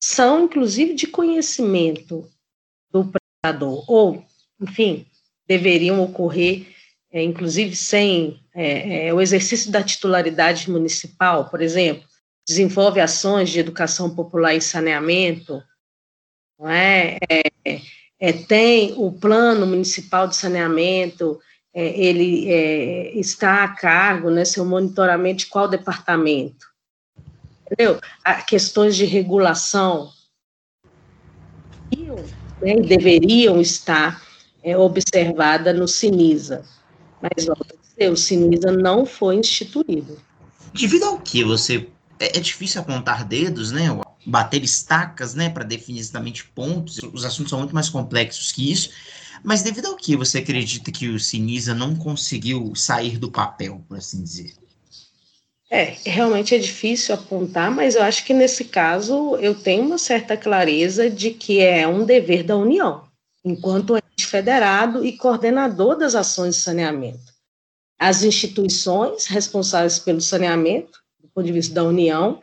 [0.02, 2.28] são inclusive de conhecimento
[2.90, 4.24] do prestador, ou,
[4.60, 5.06] enfim,
[5.46, 6.66] deveriam ocorrer,
[7.12, 12.02] é, inclusive sem é, é, o exercício da titularidade municipal, por exemplo,
[12.46, 15.62] desenvolve ações de educação popular e saneamento,
[16.58, 17.18] não é?
[17.30, 17.80] é,
[18.18, 21.40] é tem o plano municipal de saneamento,
[21.72, 22.48] é, ele
[23.20, 26.71] está a cargo, né, seu monitoramento de qual departamento,
[27.72, 28.00] entendeu?
[28.24, 30.10] A questões de regulação,
[32.60, 34.22] né, deveriam estar
[34.62, 36.64] é, observada no Sinisa,
[37.20, 40.18] mas, volta dizer, o Sinisa não foi instituído.
[40.72, 41.88] Devido ao que você...
[42.18, 43.88] É, é difícil apontar dedos, né,
[44.24, 48.90] bater estacas, né, para definir exatamente pontos, os assuntos são muito mais complexos que isso,
[49.42, 53.98] mas devido ao que você acredita que o Sinisa não conseguiu sair do papel, por
[53.98, 54.61] assim dizer?
[55.74, 60.36] É, realmente é difícil apontar, mas eu acho que nesse caso eu tenho uma certa
[60.36, 63.08] clareza de que é um dever da União,
[63.42, 67.32] enquanto ente federado e coordenador das ações de saneamento.
[67.98, 72.38] As instituições responsáveis pelo saneamento, do ponto de vista da União,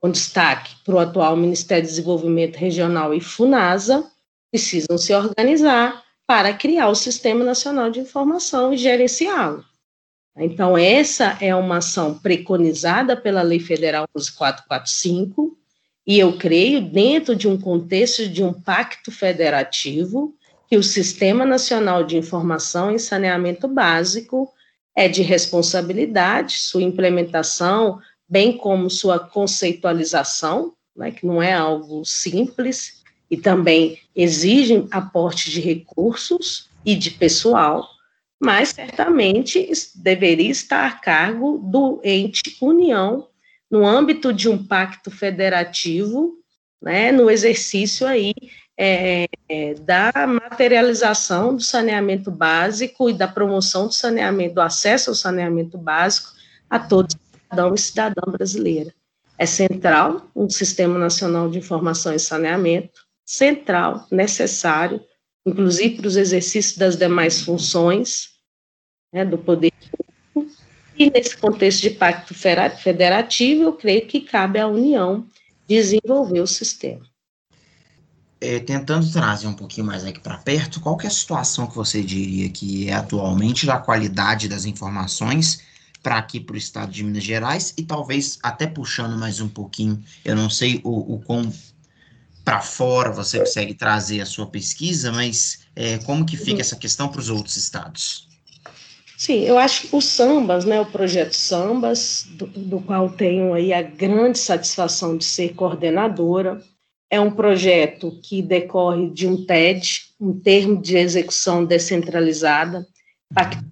[0.00, 4.10] com destaque para o atual Ministério do Desenvolvimento Regional e FUNASA,
[4.50, 9.62] precisam se organizar para criar o Sistema Nacional de Informação e gerenciá-lo.
[10.36, 15.56] Então, essa é uma ação preconizada pela Lei Federal 11445,
[16.06, 20.34] e eu creio, dentro de um contexto de um pacto federativo,
[20.68, 24.50] que o Sistema Nacional de Informação e Saneamento Básico
[24.96, 33.02] é de responsabilidade, sua implementação, bem como sua conceitualização, né, que não é algo simples,
[33.30, 37.86] e também exigem aporte de recursos e de pessoal,
[38.42, 43.28] mas certamente deveria estar a cargo do ente União,
[43.70, 46.34] no âmbito de um pacto federativo,
[46.82, 48.34] né, no exercício aí
[48.76, 55.14] é, é, da materialização do saneamento básico e da promoção do saneamento, do acesso ao
[55.14, 56.32] saneamento básico
[56.68, 58.92] a todo cidadão e cidadã brasileira.
[59.38, 65.00] É central um Sistema Nacional de Informação e Saneamento, central, necessário,
[65.46, 68.30] inclusive para os exercícios das demais funções
[69.12, 69.72] né, do poder
[70.32, 70.56] público,
[70.98, 75.26] e nesse contexto de pacto federativo, eu creio que cabe à União
[75.66, 77.02] desenvolver o sistema.
[78.40, 82.02] É, tentando trazer um pouquinho mais aqui para perto, qual é a situação que você
[82.02, 85.62] diria que é atualmente da qualidade das informações
[86.02, 90.02] para aqui para o estado de Minas Gerais e talvez até puxando mais um pouquinho,
[90.24, 91.52] eu não sei o, o quão
[92.44, 97.08] para fora você consegue trazer a sua pesquisa, mas é, como que fica essa questão
[97.08, 98.28] para os outros estados?
[99.16, 103.72] Sim, eu acho que o Sambas, né, o projeto Sambas, do, do, qual tenho aí
[103.72, 106.60] a grande satisfação de ser coordenadora,
[107.08, 112.84] é um projeto que decorre de um TED, um termo de execução descentralizada,
[113.32, 113.70] pactado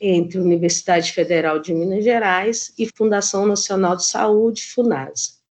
[0.00, 5.43] entre Universidade Federal de Minas Gerais e Fundação Nacional de Saúde, FUNASA.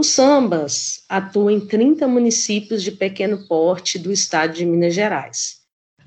[0.00, 5.58] O Sambas atua em 30 municípios de pequeno porte do estado de Minas Gerais.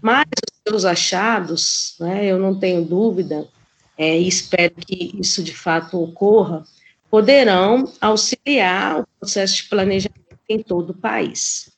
[0.01, 3.47] Mas os seus achados, né, eu não tenho dúvida,
[3.95, 6.63] é, e espero que isso de fato ocorra,
[7.07, 11.69] poderão auxiliar o processo de planejamento em todo o país.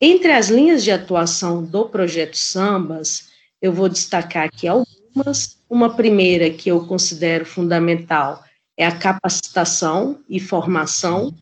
[0.00, 3.28] Entre as linhas de atuação do projeto Sambas,
[3.60, 5.58] eu vou destacar aqui algumas.
[5.68, 8.42] Uma primeira que eu considero fundamental
[8.74, 11.34] é a capacitação e formação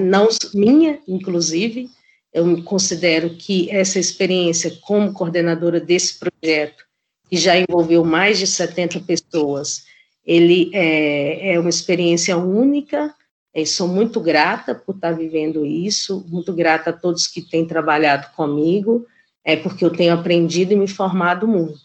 [0.00, 1.90] não minha, inclusive,
[2.32, 6.84] eu considero que essa experiência como coordenadora desse projeto,
[7.28, 9.84] que já envolveu mais de 70 pessoas,
[10.24, 13.14] ele é, é uma experiência única,
[13.54, 18.28] e sou muito grata por estar vivendo isso, muito grata a todos que têm trabalhado
[18.36, 19.06] comigo,
[19.44, 21.80] é porque eu tenho aprendido e me formado muito.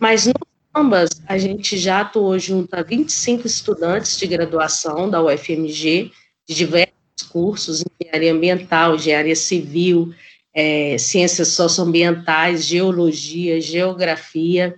[0.00, 0.32] Mas no
[0.74, 6.10] ambas, a gente já atuou junto a 25 estudantes de graduação da UFMG,
[6.48, 6.83] de diversos
[7.22, 10.14] cursos, engenharia ambiental, engenharia civil,
[10.54, 14.70] é, ciências socioambientais, geologia, geografia,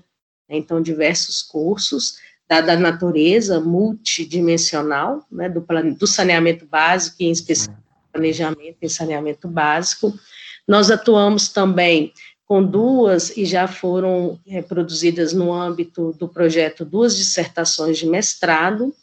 [0.48, 2.18] né, então diversos cursos,
[2.48, 5.64] dada a natureza multidimensional, né, do,
[5.98, 7.76] do saneamento básico, e em especial
[8.12, 10.18] planejamento e saneamento básico.
[10.66, 12.12] Nós atuamos também
[12.46, 18.94] com duas, e já foram é, produzidas no âmbito do projeto, duas dissertações de mestrado,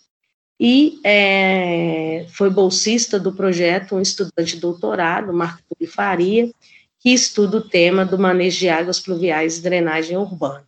[0.66, 6.50] e é, foi bolsista do projeto um estudante de doutorado, Marco Túlio Faria,
[7.02, 10.66] que estuda o tema do manejo de águas pluviais e drenagem urbana.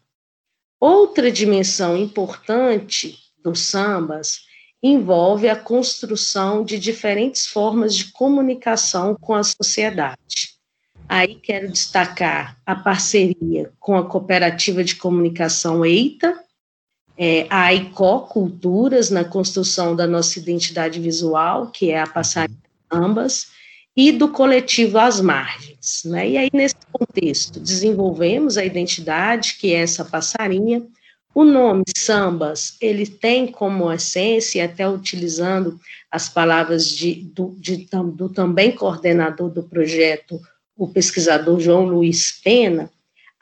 [0.81, 4.41] Outra dimensão importante dos sambas
[4.83, 10.55] envolve a construção de diferentes formas de comunicação com a sociedade.
[11.07, 16.37] Aí quero destacar a parceria com a Cooperativa de Comunicação EITA,
[17.17, 22.55] é, a ICO Culturas, na construção da nossa identidade visual, que é a passagem
[22.91, 23.47] ambas,
[23.95, 26.03] e do coletivo As Margens.
[26.05, 26.29] Né?
[26.29, 30.85] E aí, nesse contexto, desenvolvemos a identidade, que é essa passarinha.
[31.33, 38.29] O nome Sambas, ele tem como essência, até utilizando as palavras de, do, de, do
[38.29, 40.39] também coordenador do projeto,
[40.77, 42.89] o pesquisador João Luiz Pena,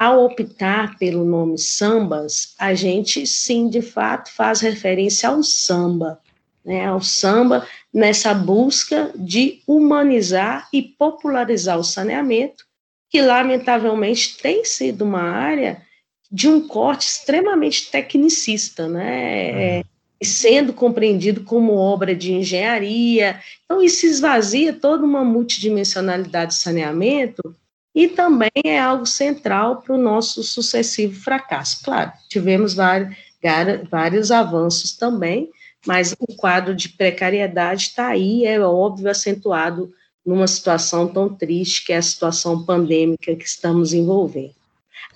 [0.04, 6.20] ao optar pelo nome sambas, a gente sim, de fato, faz referência ao samba,
[6.66, 12.66] né, ao samba nessa busca de humanizar e popularizar o saneamento,
[13.10, 15.82] que lamentavelmente tem sido uma área
[16.30, 19.84] de um corte extremamente tecnicista, né, é,
[20.22, 23.40] sendo compreendido como obra de engenharia.
[23.64, 27.56] Então, isso esvazia toda uma multidimensionalidade de saneamento
[27.94, 31.84] e também é algo central para o nosso sucessivo fracasso.
[31.84, 35.50] Claro, tivemos vários, avanços também,
[35.86, 39.94] mas o quadro de precariedade está aí, é óbvio, acentuado
[40.26, 44.56] numa situação tão triste que é a situação pandêmica que estamos envolvendo.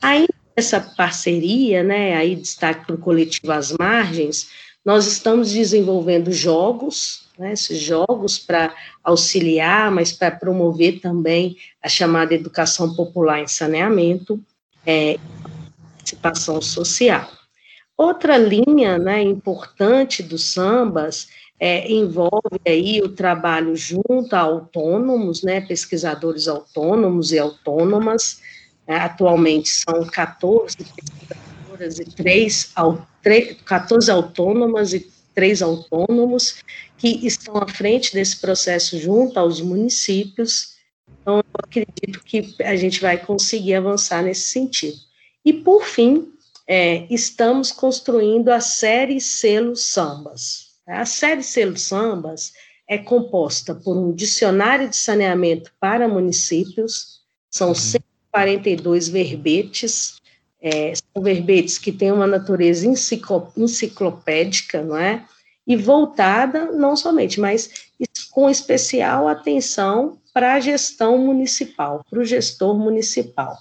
[0.02, 4.50] Ainda essa parceria, né, aí destaque para o coletivo As Margens,
[4.84, 8.74] nós estamos desenvolvendo jogos, né, esses jogos para
[9.04, 14.40] auxiliar, mas para promover também a chamada educação popular em saneamento,
[14.86, 15.18] é,
[15.98, 17.30] participação social.
[17.98, 21.28] Outra linha né, importante dos sambas
[21.60, 28.42] é, envolve aí o trabalho junto a autônomos, né, pesquisadores autônomos e autônomas,
[28.86, 32.74] é, atualmente são 14 pesquisadoras e 3,
[33.66, 35.00] 14 autônomas e
[35.38, 36.64] três autônomos
[36.98, 40.78] que estão à frente desse processo junto aos municípios.
[41.22, 44.98] Então, eu acredito que a gente vai conseguir avançar nesse sentido.
[45.46, 46.34] E, por fim,
[46.68, 50.70] é, estamos construindo a série Selo Sambas.
[50.88, 52.54] A série Selo Sambas
[52.90, 57.22] é composta por um dicionário de saneamento para municípios,
[57.52, 59.14] são 142 uhum.
[59.14, 60.17] verbetes,
[60.62, 62.88] é, são verbetes que têm uma natureza
[63.56, 65.26] enciclopédica, não é?
[65.66, 67.70] E voltada não somente, mas
[68.32, 73.58] com especial atenção para a gestão municipal, para o gestor municipal.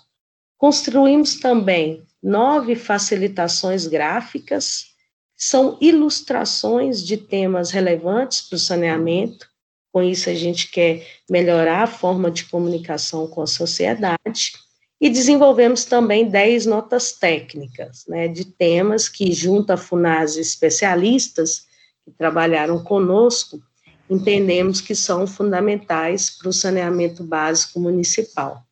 [0.58, 4.94] Construímos também nove facilitações gráficas,
[5.36, 9.48] são ilustrações de temas relevantes para o saneamento.
[9.92, 14.52] Com isso, a gente quer melhorar a forma de comunicação com a sociedade.
[15.00, 21.66] E desenvolvemos também 10 notas técnicas, né, de temas que, junto a FUNAS especialistas
[22.04, 23.60] que trabalharam conosco,
[24.08, 28.62] entendemos que são fundamentais para o saneamento básico municipal.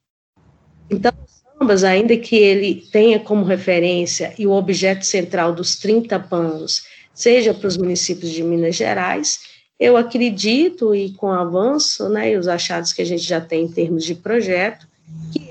[0.88, 1.12] Então,
[1.60, 7.52] ambas, ainda que ele tenha como referência e o objeto central dos 30 panos seja
[7.52, 9.40] para os municípios de Minas Gerais,
[9.78, 13.70] eu acredito, e com avanço, né, e os achados que a gente já tem em
[13.70, 14.86] termos de projeto,
[15.32, 15.43] que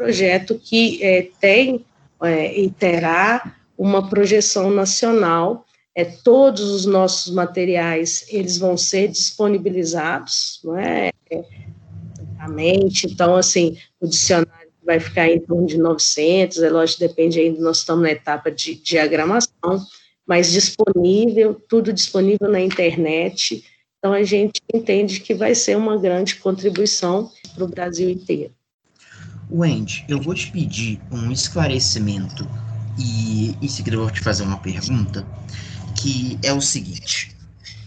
[0.00, 1.84] projeto que é, tem
[2.22, 5.66] é, e terá uma projeção nacional.
[5.94, 11.10] É, todos os nossos materiais eles vão ser disponibilizados, não é?
[13.04, 17.78] Então, assim, o dicionário vai ficar em torno de 900, é lógico, depende ainda, nós
[17.78, 19.84] estamos na etapa de diagramação,
[20.26, 23.62] mas disponível, tudo disponível na internet,
[23.98, 28.54] então a gente entende que vai ser uma grande contribuição para o Brasil inteiro.
[29.50, 32.48] Wendy, eu vou te pedir um esclarecimento
[32.96, 35.26] e em seguida eu vou te fazer uma pergunta,
[35.96, 37.36] que é o seguinte.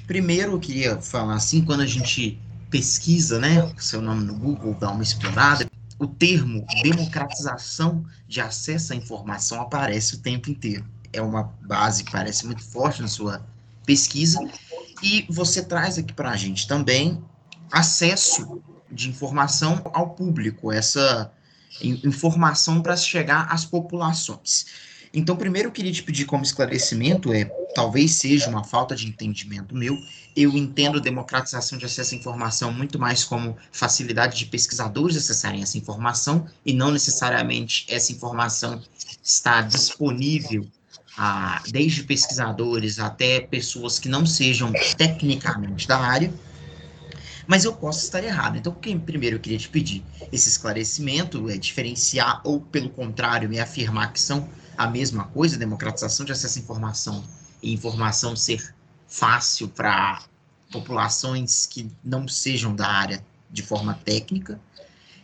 [0.06, 2.40] Primeiro eu queria falar assim, quando a gente
[2.70, 8.96] pesquisa, né, seu nome no Google, dá uma explorada, o termo democratização de acesso à
[8.96, 10.86] informação aparece o tempo inteiro.
[11.14, 13.46] É uma base que parece muito forte na sua
[13.86, 14.40] pesquisa
[15.02, 17.24] e você traz aqui para a gente também
[17.72, 18.62] acesso
[18.92, 21.32] de informação ao público, essa
[21.82, 24.66] informação para chegar às populações.
[25.14, 27.46] Então, primeiro eu queria te pedir como esclarecimento, é,
[27.76, 29.96] talvez seja uma falta de entendimento meu,
[30.36, 35.78] eu entendo democratização de acesso à informação muito mais como facilidade de pesquisadores acessarem essa
[35.78, 38.82] informação e não necessariamente essa informação
[39.22, 40.66] está disponível
[41.16, 46.34] a, desde pesquisadores até pessoas que não sejam tecnicamente da área,
[47.48, 48.58] mas eu posso estar errado.
[48.58, 53.60] Então, quem, primeiro eu queria te pedir esse esclarecimento, é diferenciar ou, pelo contrário, me
[53.60, 57.24] afirmar que são a mesma coisa, democratização de acesso à informação
[57.62, 58.74] e informação ser
[59.08, 60.24] fácil para
[60.72, 64.60] populações que não sejam da área de forma técnica.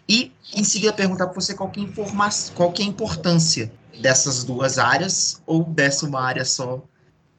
[0.07, 1.87] E, em seguida, perguntar para você qual que, é
[2.55, 6.81] qual que é a importância dessas duas áreas ou dessa uma área só.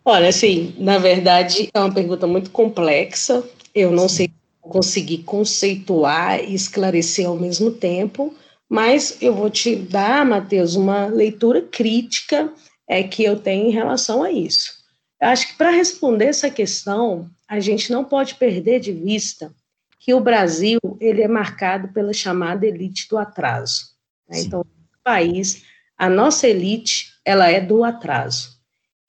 [0.05, 3.43] Olha, assim, na verdade, é uma pergunta muito complexa.
[3.75, 4.31] Eu não sei
[4.71, 8.33] conseguir conceituar e esclarecer ao mesmo tempo,
[8.69, 12.53] mas eu vou te dar, Matheus, uma leitura crítica
[12.89, 14.73] é, que eu tenho em relação a isso.
[15.21, 19.53] Eu acho que para responder essa questão, a gente não pode perder de vista
[19.99, 23.87] que o Brasil ele é marcado pela chamada elite do atraso.
[24.29, 24.41] Né?
[24.41, 25.65] Então, no país,
[25.99, 28.57] a nossa elite ela é do atraso.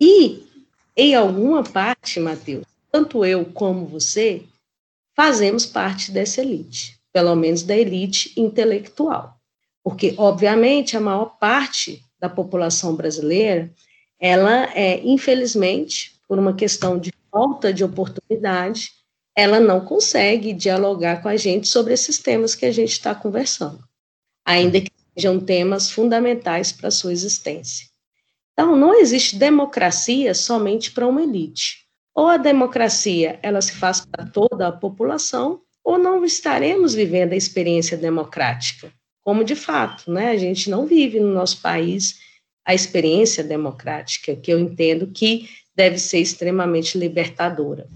[0.01, 0.43] E,
[0.97, 4.43] em alguma parte, Matheus, tanto eu como você,
[5.21, 9.37] fazemos parte dessa elite, pelo menos da elite intelectual.
[9.83, 13.71] Porque, obviamente, a maior parte da população brasileira,
[14.19, 18.89] ela é, infelizmente, por uma questão de falta de oportunidade,
[19.35, 23.83] ela não consegue dialogar com a gente sobre esses temas que a gente está conversando,
[24.43, 27.85] ainda que sejam temas fundamentais para a sua existência.
[28.53, 31.80] Então, não existe democracia somente para uma elite.
[32.13, 37.37] Ou a democracia ela se faz para toda a população, ou não estaremos vivendo a
[37.37, 38.91] experiência democrática
[39.23, 42.19] como de fato, né, a gente não vive no nosso país
[42.65, 47.87] a experiência democrática, que eu entendo que deve ser extremamente libertadora.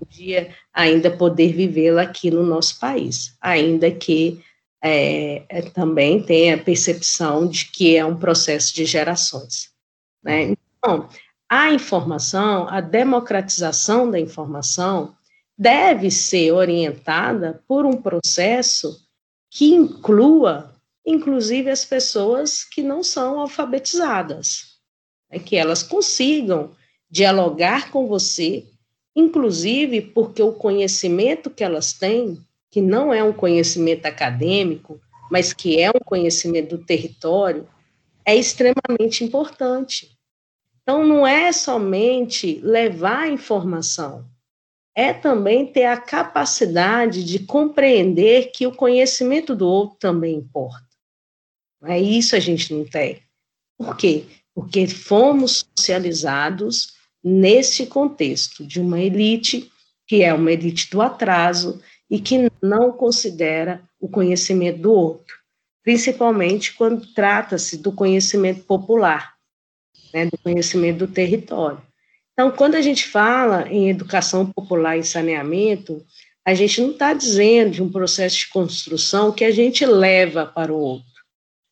[0.00, 4.40] Um dia ainda poder vivê-la aqui no nosso país, ainda que
[4.82, 9.70] é, é, também tenha a percepção de que é um processo de gerações.
[10.22, 10.54] Né?
[10.78, 11.08] Então,
[11.48, 15.16] a informação, a democratização da informação,
[15.56, 19.04] deve ser orientada por um processo
[19.50, 20.74] que inclua,
[21.04, 24.78] inclusive, as pessoas que não são alfabetizadas,
[25.30, 26.70] é que elas consigam
[27.10, 28.66] dialogar com você,
[29.16, 32.38] inclusive porque o conhecimento que elas têm,
[32.70, 37.66] que não é um conhecimento acadêmico, mas que é um conhecimento do território,
[38.24, 40.17] é extremamente importante.
[40.88, 44.24] Então, não é somente levar a informação,
[44.96, 50.88] é também ter a capacidade de compreender que o conhecimento do outro também importa.
[51.84, 53.20] É isso a gente não tem.
[53.76, 54.24] Por quê?
[54.54, 59.70] Porque fomos socializados nesse contexto de uma elite
[60.06, 65.36] que é uma elite do atraso e que não considera o conhecimento do outro,
[65.82, 69.37] principalmente quando trata-se do conhecimento popular,
[70.12, 71.80] né, do conhecimento do território.
[72.32, 76.04] Então, quando a gente fala em educação popular e saneamento,
[76.46, 80.72] a gente não está dizendo de um processo de construção que a gente leva para
[80.72, 81.22] o outro,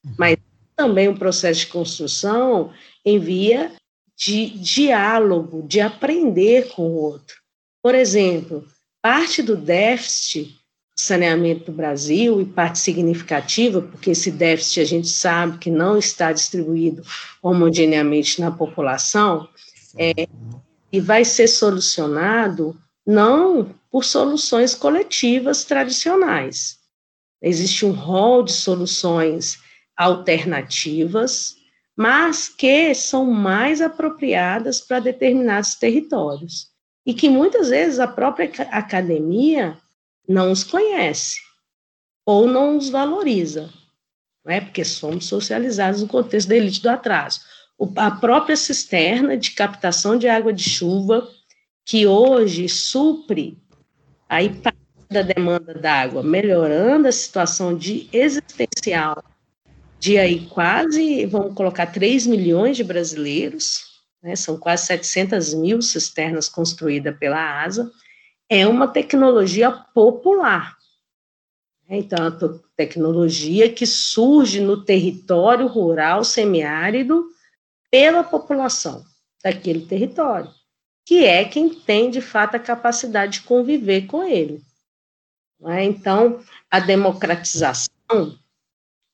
[0.05, 0.15] uhum.
[0.19, 0.37] mas
[0.75, 2.73] também um processo de construção
[3.05, 3.73] em via
[4.17, 7.37] de diálogo, de aprender com o outro.
[7.83, 8.67] Por exemplo,
[9.01, 10.56] parte do déficit
[10.99, 16.33] saneamento do Brasil, e parte significativa, porque esse déficit a gente sabe que não está
[16.33, 17.03] distribuído
[17.43, 19.47] homogeneamente na população,
[19.99, 20.27] é,
[20.91, 22.75] e vai ser solucionado
[23.07, 26.79] não por soluções coletivas tradicionais.
[27.43, 29.59] Existe um rol de soluções
[29.97, 31.57] alternativas,
[31.97, 36.69] mas que são mais apropriadas para determinados territórios
[37.07, 39.79] e que muitas vezes a própria academia
[40.29, 41.41] não os conhece
[42.25, 43.71] ou não os valoriza,
[44.45, 44.61] não é?
[44.61, 47.41] Porque somos socializados no contexto da elite do atraso.
[47.97, 51.29] A própria cisterna de captação de água de chuva,
[51.85, 53.59] que hoje supre
[54.29, 54.61] aí
[55.11, 59.23] da demanda d'água, melhorando a situação de existencial
[59.99, 63.85] de aí quase, vamos colocar 3 milhões de brasileiros,
[64.23, 67.91] né, são quase 700 mil cisternas construídas pela ASA,
[68.49, 70.77] é uma tecnologia popular.
[71.89, 77.27] Então, é uma tecnologia que surge no território rural semiárido,
[77.91, 79.05] pela população
[79.43, 80.51] daquele território,
[81.05, 84.61] que é quem tem de fato a capacidade de conviver com ele.
[85.65, 85.85] É?
[85.85, 86.41] Então,
[86.71, 87.81] a democratização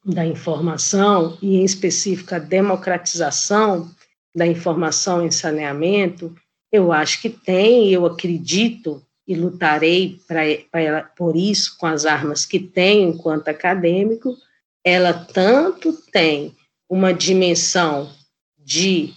[0.05, 3.95] da informação, e em específico a democratização
[4.35, 6.35] da informação em saneamento,
[6.72, 12.45] eu acho que tem, eu acredito e lutarei pra, pra, por isso com as armas
[12.45, 14.37] que tenho enquanto acadêmico,
[14.85, 16.57] ela tanto tem
[16.89, 18.12] uma dimensão
[18.59, 19.14] de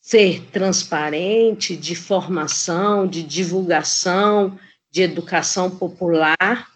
[0.00, 4.58] ser transparente, de formação, de divulgação,
[4.90, 6.68] de educação popular,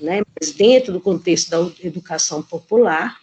[0.00, 3.20] né, mas dentro do contexto da educação popular,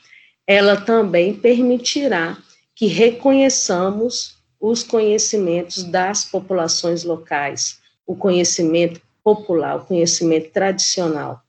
[0.47, 2.37] ela também permitirá
[2.73, 7.78] que reconheçamos os conhecimentos das populações locais,
[8.09, 11.43] o conhecimento popular, o conhecimento tradicional.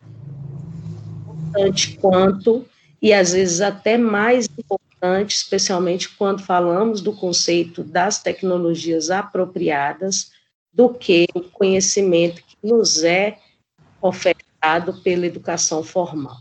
[1.48, 2.66] Importante quanto,
[3.00, 10.32] e às vezes até mais importante, especialmente quando falamos do conceito das tecnologias apropriadas,
[10.70, 13.38] do que o conhecimento que nos é
[14.02, 16.36] ofertado pela educação formal.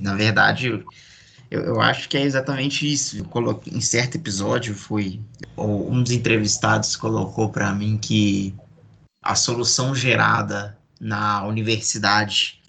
[0.00, 0.84] Na verdade,
[1.50, 3.24] eu, eu acho que é exatamente isso.
[3.24, 5.20] Coloquei, em certo episódio, foi
[5.56, 8.54] um dos entrevistados colocou para mim que
[9.22, 12.60] a solução gerada na universidade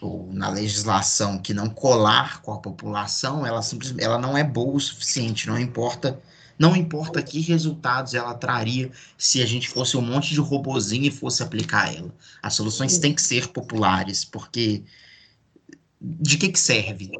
[0.00, 4.76] ou na legislação que não colar com a população, ela simplesmente ela não é boa
[4.76, 6.20] o suficiente, não importa
[6.58, 11.10] não importa que resultados ela traria se a gente fosse um monte de robozinho e
[11.10, 12.14] fosse aplicar ela.
[12.40, 14.84] As soluções têm que ser populares, porque
[16.04, 17.12] de que que serve,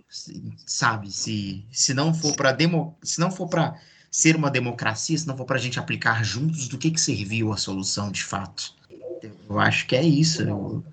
[0.66, 1.12] sabe?
[1.12, 3.80] Se, se não for para demo, se não for para
[4.10, 7.52] ser uma democracia, se não for para a gente aplicar juntos, do que que serviu
[7.52, 8.74] a solução de fato?
[9.48, 10.42] Eu acho que é isso.
[10.42, 10.84] Eu,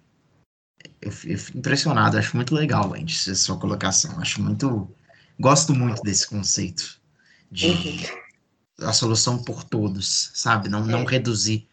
[1.01, 4.19] eu, eu fico impressionado, acho muito legal, gente, a sua colocação.
[4.21, 4.87] Acho muito,
[5.39, 6.99] gosto muito desse conceito
[7.51, 7.73] de
[8.81, 10.69] a solução por todos, sabe?
[10.69, 11.05] Não, não é.
[11.05, 11.67] reduzir.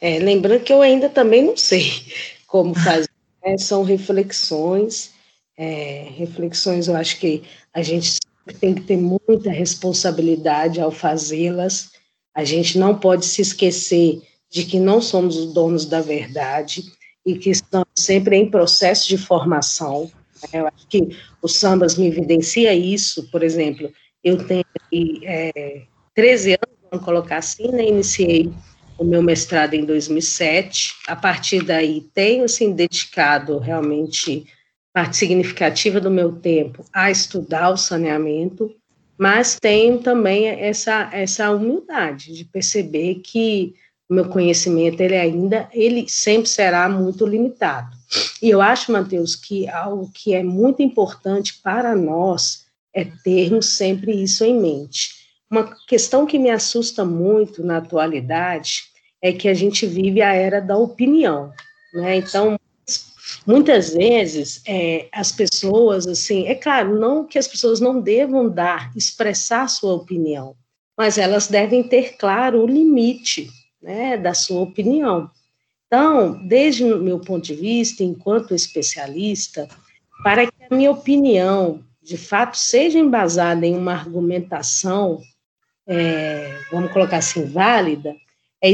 [0.00, 2.12] É, lembrando que eu ainda também não sei
[2.46, 3.08] como fazer
[3.44, 5.12] é, são reflexões,
[5.56, 7.42] é, reflexões eu acho que
[7.72, 8.18] a gente
[8.58, 11.92] tem que ter muita responsabilidade ao fazê-las,
[12.34, 14.20] a gente não pode se esquecer
[14.50, 16.84] de que não somos os donos da verdade
[17.24, 20.10] e que estamos sempre em processo de formação.
[20.42, 20.60] Né?
[20.60, 23.90] Eu acho que o Sambas me evidencia isso, por exemplo,
[24.22, 24.64] eu tenho
[25.24, 25.82] é,
[26.14, 28.50] 13 anos, vamos colocar assim, né, iniciei
[28.98, 30.94] o meu mestrado em 2007.
[31.06, 34.46] A partir daí, tenho assim, dedicado realmente
[34.92, 38.74] parte significativa do meu tempo a estudar o saneamento,
[39.18, 43.74] mas tenho também essa, essa humildade de perceber que
[44.08, 47.96] o meu conhecimento ele ainda ele sempre será muito limitado.
[48.40, 54.12] E eu acho, Mateus, que algo que é muito importante para nós é termos sempre
[54.12, 58.84] isso em mente uma questão que me assusta muito na atualidade
[59.22, 61.52] é que a gente vive a era da opinião,
[61.92, 62.16] né?
[62.16, 62.58] Então,
[63.46, 68.92] muitas vezes é, as pessoas, assim, é claro, não que as pessoas não devam dar,
[68.96, 70.54] expressar sua opinião,
[70.96, 73.48] mas elas devem ter claro o limite,
[73.82, 75.30] né, da sua opinião.
[75.86, 79.68] Então, desde o meu ponto de vista, enquanto especialista,
[80.22, 85.20] para que a minha opinião de fato seja embasada em uma argumentação
[85.86, 88.14] é, vamos colocar assim, válida,
[88.62, 88.72] é,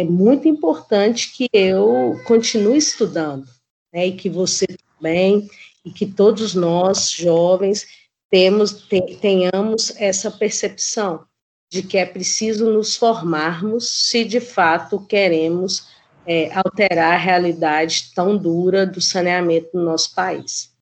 [0.00, 3.46] é, muito importante que eu continue estudando,
[3.92, 5.48] né, e que você também,
[5.84, 7.86] e que todos nós, jovens,
[8.30, 8.86] temos,
[9.20, 11.24] tenhamos essa percepção
[11.70, 15.88] de que é preciso nos formarmos se de fato queremos
[16.26, 20.72] é, alterar a realidade tão dura do saneamento no nosso país.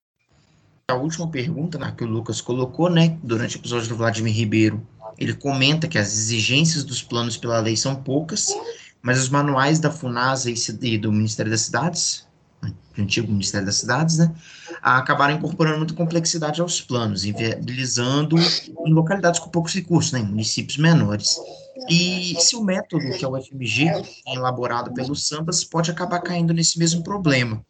[0.89, 4.87] A última pergunta né, que o Lucas colocou, né, durante o episódio do Vladimir Ribeiro,
[5.19, 8.49] ele comenta que as exigências dos planos pela lei são poucas,
[9.01, 10.51] mas os manuais da FUNASA
[10.81, 12.27] e do Ministério das Cidades,
[12.97, 14.33] do antigo Ministério das Cidades, né,
[14.81, 20.77] acabaram incorporando muita complexidade aos planos, inviabilizando em localidades com poucos recursos, né, em municípios
[20.79, 21.37] menores.
[21.89, 23.87] E se o método que é o FMG,
[24.27, 27.65] elaborado pelos SAMBAS, pode acabar caindo nesse mesmo problema,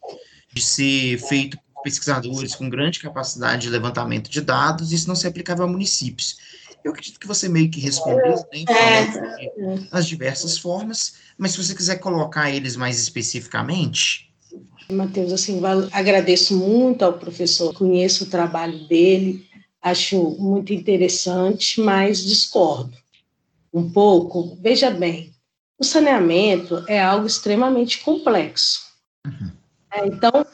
[0.53, 5.29] de ser feito por pesquisadores com grande capacidade de levantamento de dados, isso não ser
[5.29, 6.37] aplicável a municípios.
[6.83, 9.51] Eu acredito que você meio que respondeu, né, é.
[9.91, 14.29] as diversas formas, mas se você quiser colocar eles mais especificamente.
[14.91, 15.61] Matheus, assim,
[15.91, 19.47] agradeço muito ao professor, conheço o trabalho dele,
[19.81, 22.95] acho muito interessante, mas discordo
[23.73, 24.57] um pouco.
[24.61, 25.33] Veja bem,
[25.79, 28.81] o saneamento é algo extremamente complexo.
[29.25, 29.51] Uhum.
[29.91, 30.45] É, então,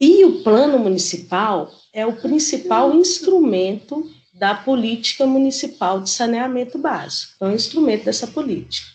[0.00, 7.48] e o plano municipal é o principal instrumento da política municipal de saneamento básico, é
[7.48, 8.86] um instrumento dessa política.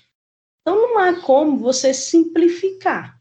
[0.62, 3.18] Então, não há como você simplificar.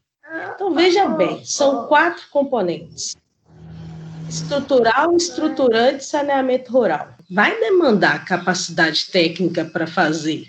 [0.55, 3.15] Então, veja bem, são quatro componentes.
[4.29, 7.13] estrutural, estruturante, saneamento rural.
[7.29, 10.45] Vai demandar capacidade técnica para fazer.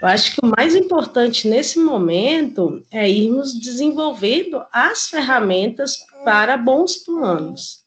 [0.00, 6.96] Eu acho que o mais importante nesse momento é irmos desenvolvendo as ferramentas para bons
[6.96, 7.79] planos.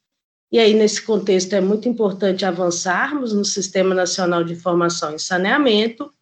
[0.54, 6.12] E aí, nesse contexto, é muito importante avançarmos no Sistema Nacional de Informação e Saneamento,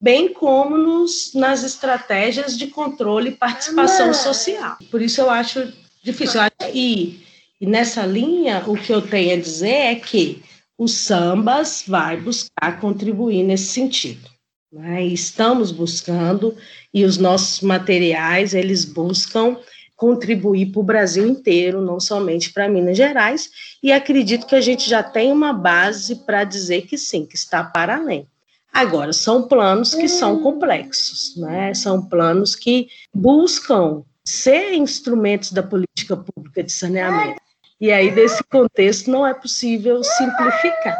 [0.00, 4.78] bem como nos, nas estratégias de controle e participação social.
[4.90, 5.70] Por isso, eu acho
[6.02, 6.40] difícil.
[6.72, 7.20] E,
[7.60, 10.42] e nessa linha, o que eu tenho a dizer é que
[10.78, 14.30] o Sambas vai buscar contribuir nesse sentido.
[14.72, 15.04] Né?
[15.04, 16.56] Estamos buscando,
[16.92, 19.58] e os nossos materiais, eles buscam
[19.96, 23.50] contribuir para o Brasil inteiro, não somente para Minas Gerais,
[23.82, 27.62] e acredito que a gente já tem uma base para dizer que sim, que está
[27.62, 28.26] para além.
[28.72, 31.72] Agora, são planos que são complexos, né?
[31.74, 37.40] são planos que buscam ser instrumentos da política pública de saneamento.
[37.80, 40.96] E aí, nesse contexto, não é possível simplificar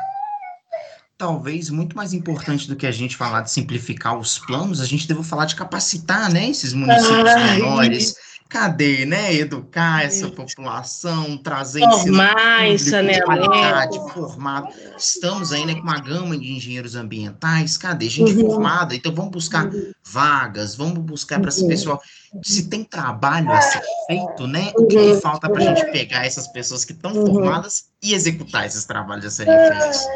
[1.17, 5.07] talvez muito mais importante do que a gente falar de simplificar os planos, a gente
[5.07, 7.57] deve falar de capacitar, né, esses municípios Ai.
[7.57, 8.17] menores.
[8.49, 9.35] Cadê, né?
[9.35, 14.69] Educar essa população, trazer formar saneamento, formado.
[14.97, 17.77] Estamos aí né, com uma gama de engenheiros ambientais.
[17.77, 18.51] Cadê gente uhum.
[18.51, 18.95] formada?
[18.95, 19.93] Então vamos buscar uhum.
[20.05, 21.69] vagas, vamos buscar para esse uhum.
[21.69, 22.03] pessoal
[22.43, 24.73] se tem trabalho a ser feito, né?
[24.77, 25.21] O que, que uhum.
[25.21, 27.27] falta para a gente pegar essas pessoas que estão uhum.
[27.27, 30.07] formadas e executar esses trabalhos a serem feitos?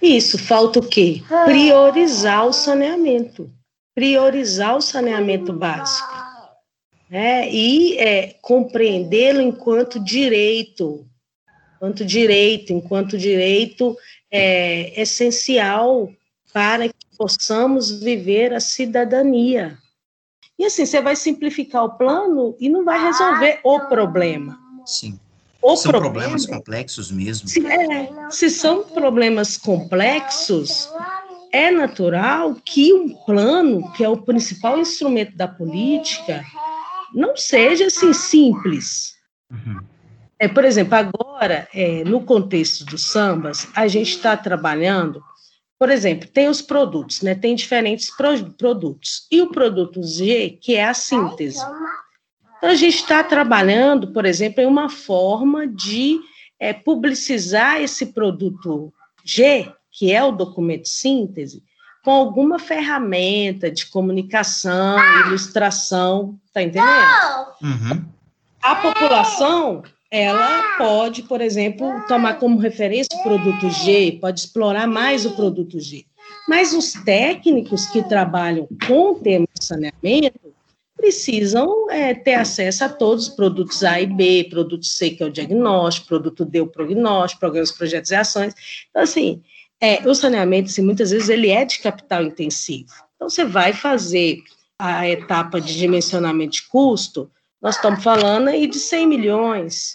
[0.00, 1.22] Isso, falta o quê?
[1.44, 3.50] Priorizar o saneamento.
[3.94, 6.15] Priorizar o saneamento básico.
[7.08, 7.50] Né?
[7.50, 11.06] E é, compreendê-lo enquanto direito,
[11.76, 13.96] enquanto direito, enquanto direito
[14.30, 16.10] é, essencial
[16.52, 19.78] para que possamos viver a cidadania.
[20.58, 24.58] E assim, você vai simplificar o plano e não vai resolver o problema.
[24.84, 25.18] Sim.
[25.60, 27.48] O são problema, problemas complexos mesmo.
[27.48, 30.88] Se, é, se são problemas complexos,
[31.52, 36.44] é natural que um plano, que é o principal instrumento da política,
[37.16, 39.14] não seja assim simples.
[39.50, 39.80] Uhum.
[40.38, 45.22] É, por exemplo, agora, é, no contexto dos sambas, a gente está trabalhando
[45.78, 47.34] por exemplo, tem os produtos, né?
[47.34, 49.26] Tem diferentes pro produtos.
[49.30, 51.58] E o produto G, que é a síntese.
[52.56, 56.18] Então, a gente está trabalhando, por exemplo, em uma forma de
[56.58, 58.92] é, publicizar esse produto
[59.22, 61.62] G, que é o documento síntese,
[62.06, 64.96] com alguma ferramenta de comunicação,
[65.26, 66.86] ilustração, tá entendendo?
[67.60, 68.04] Uhum.
[68.62, 75.26] A população ela pode, por exemplo, tomar como referência o produto G, pode explorar mais
[75.26, 76.06] o produto G.
[76.48, 80.54] Mas os técnicos que trabalham com o tema de saneamento
[80.96, 85.26] precisam é, ter acesso a todos os produtos A e B, produto C, que é
[85.26, 88.54] o diagnóstico, produto D, o prognóstico, programas, projetos e ações.
[88.90, 89.42] Então, assim,
[89.80, 92.90] é, o saneamento, assim, muitas vezes, ele é de capital intensivo.
[93.14, 94.42] Então, você vai fazer
[94.78, 99.94] a etapa de dimensionamento de custo, nós estamos falando aí de 100 milhões.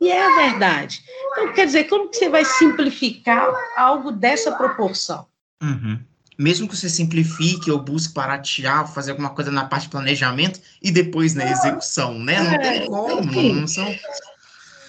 [0.00, 1.02] E é a verdade.
[1.32, 5.26] Então, quer dizer, como que você vai simplificar algo dessa proporção?
[5.62, 5.98] Uhum.
[6.38, 10.90] Mesmo que você simplifique ou busque baratear, fazer alguma coisa na parte de planejamento e
[10.90, 12.42] depois na execução, né?
[12.42, 13.86] Não é, tem como, não são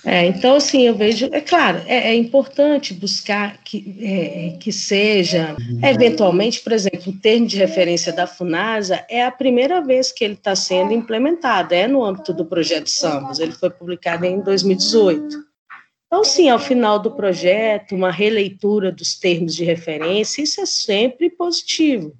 [0.10, 5.54] é, então, assim, eu vejo, é claro, é, é importante buscar que, é, que seja,
[5.84, 10.36] eventualmente, por exemplo, o termo de referência da FUNASA é a primeira vez que ele
[10.36, 15.44] está sendo implementado, é no âmbito do projeto SAMBOS, ele foi publicado em 2018.
[16.06, 21.30] Então, sim, ao final do projeto, uma releitura dos termos de referência, isso é sempre
[21.30, 22.16] positivo,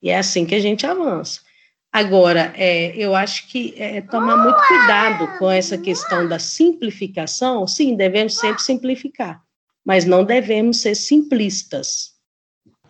[0.00, 1.40] e é assim que a gente avança.
[1.94, 7.68] Agora, é, eu acho que é, tomar muito cuidado com essa questão da simplificação.
[7.68, 9.40] Sim, devemos sempre simplificar,
[9.84, 12.14] mas não devemos ser simplistas,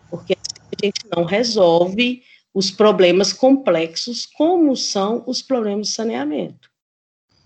[0.09, 6.67] porque a gente não resolve os problemas complexos, como são os problemas de saneamento.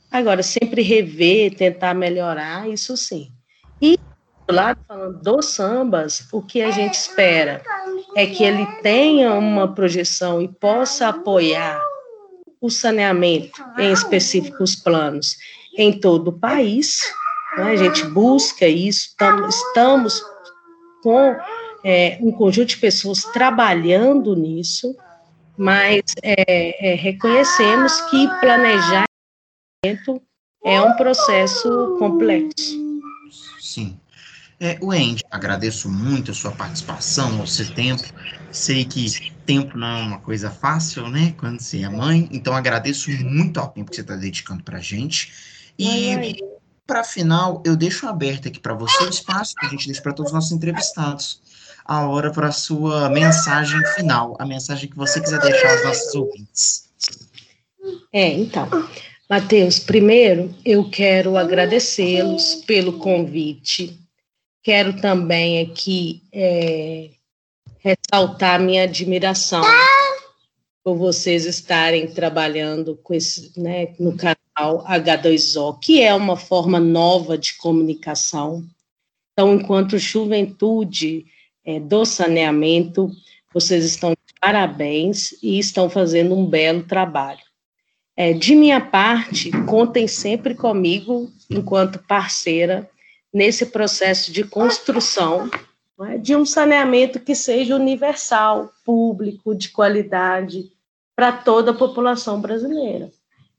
[0.10, 3.34] Agora, sempre rever, tentar melhorar, isso sim.
[3.82, 3.99] E,
[4.54, 7.62] lado, falando dos sambas, o que a gente espera?
[8.16, 11.82] é que ele tenha uma projeção e possa apoiar
[12.62, 15.38] o saneamento, em específico os planos,
[15.78, 17.02] em todo o país.
[17.58, 17.72] Né?
[17.72, 20.22] A gente busca isso, tam, estamos
[21.02, 21.36] com
[21.84, 24.95] é, um conjunto de pessoas trabalhando nisso,
[25.58, 29.06] mas é, é, reconhecemos que planejar
[30.66, 32.78] é um processo complexo.
[33.62, 33.97] Sim.
[34.60, 38.03] É, Wendy, agradeço muito a sua participação, o seu tempo.
[38.51, 41.34] Sei que tempo não é uma coisa fácil, né?
[41.38, 42.28] Quando você é mãe.
[42.32, 45.32] Então, agradeço muito ao tempo que você está dedicando para a gente.
[45.78, 46.43] E
[46.86, 50.12] para final, eu deixo aberto aqui para você o espaço que a gente deixa para
[50.12, 51.39] todos os nossos entrevistados.
[51.86, 56.16] A hora para a sua mensagem final, a mensagem que você quiser deixar aos nossos
[56.16, 56.89] ouvintes.
[58.12, 58.68] É, então,
[59.30, 63.97] Matheus, primeiro eu quero agradecê-los pelo convite.
[64.62, 67.12] Quero também aqui é,
[67.80, 69.64] ressaltar minha admiração
[70.84, 77.38] por vocês estarem trabalhando com esse, né, no canal H2O, que é uma forma nova
[77.38, 78.66] de comunicação.
[79.32, 81.26] Então, enquanto juventude
[81.64, 83.12] é, do saneamento,
[83.53, 87.39] vocês estão de parabéns e estão fazendo um belo trabalho.
[88.16, 92.89] É, de minha parte, contem sempre comigo, enquanto parceira,
[93.34, 95.49] nesse processo de construção
[96.01, 100.71] é, de um saneamento que seja universal, público, de qualidade,
[101.15, 103.11] para toda a população brasileira.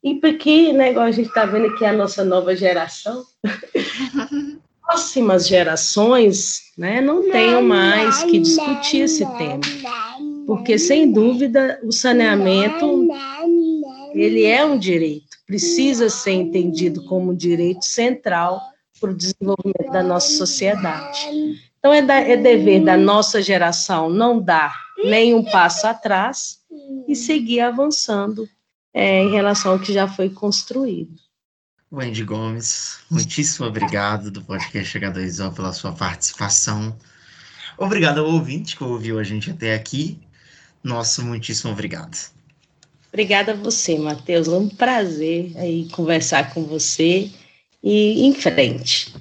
[0.02, 3.22] E porque, né, igual a gente está vendo aqui a nossa nova geração,
[4.82, 9.60] próximas gerações né, não tenham mais que discutir esse tema.
[10.46, 13.06] Porque, sem dúvida, o saneamento
[14.14, 18.60] ele é um direito, precisa ser entendido como um direito central
[19.00, 21.18] para o desenvolvimento da nossa sociedade.
[21.78, 26.60] Então, é, da, é dever da nossa geração não dar nenhum passo atrás
[27.08, 28.48] e seguir avançando
[28.92, 31.14] é, em relação ao que já foi construído.
[31.92, 36.96] Wendy Gomes, muitíssimo obrigado do podcast H2O pela sua participação.
[37.76, 40.20] Obrigado ao ouvinte que ouviu a gente até aqui.
[40.84, 42.30] Nosso muitíssimo obrigado.
[43.08, 44.46] Obrigada a você, Matheus.
[44.46, 47.28] É um prazer aí conversar com você
[47.82, 49.14] e em frente.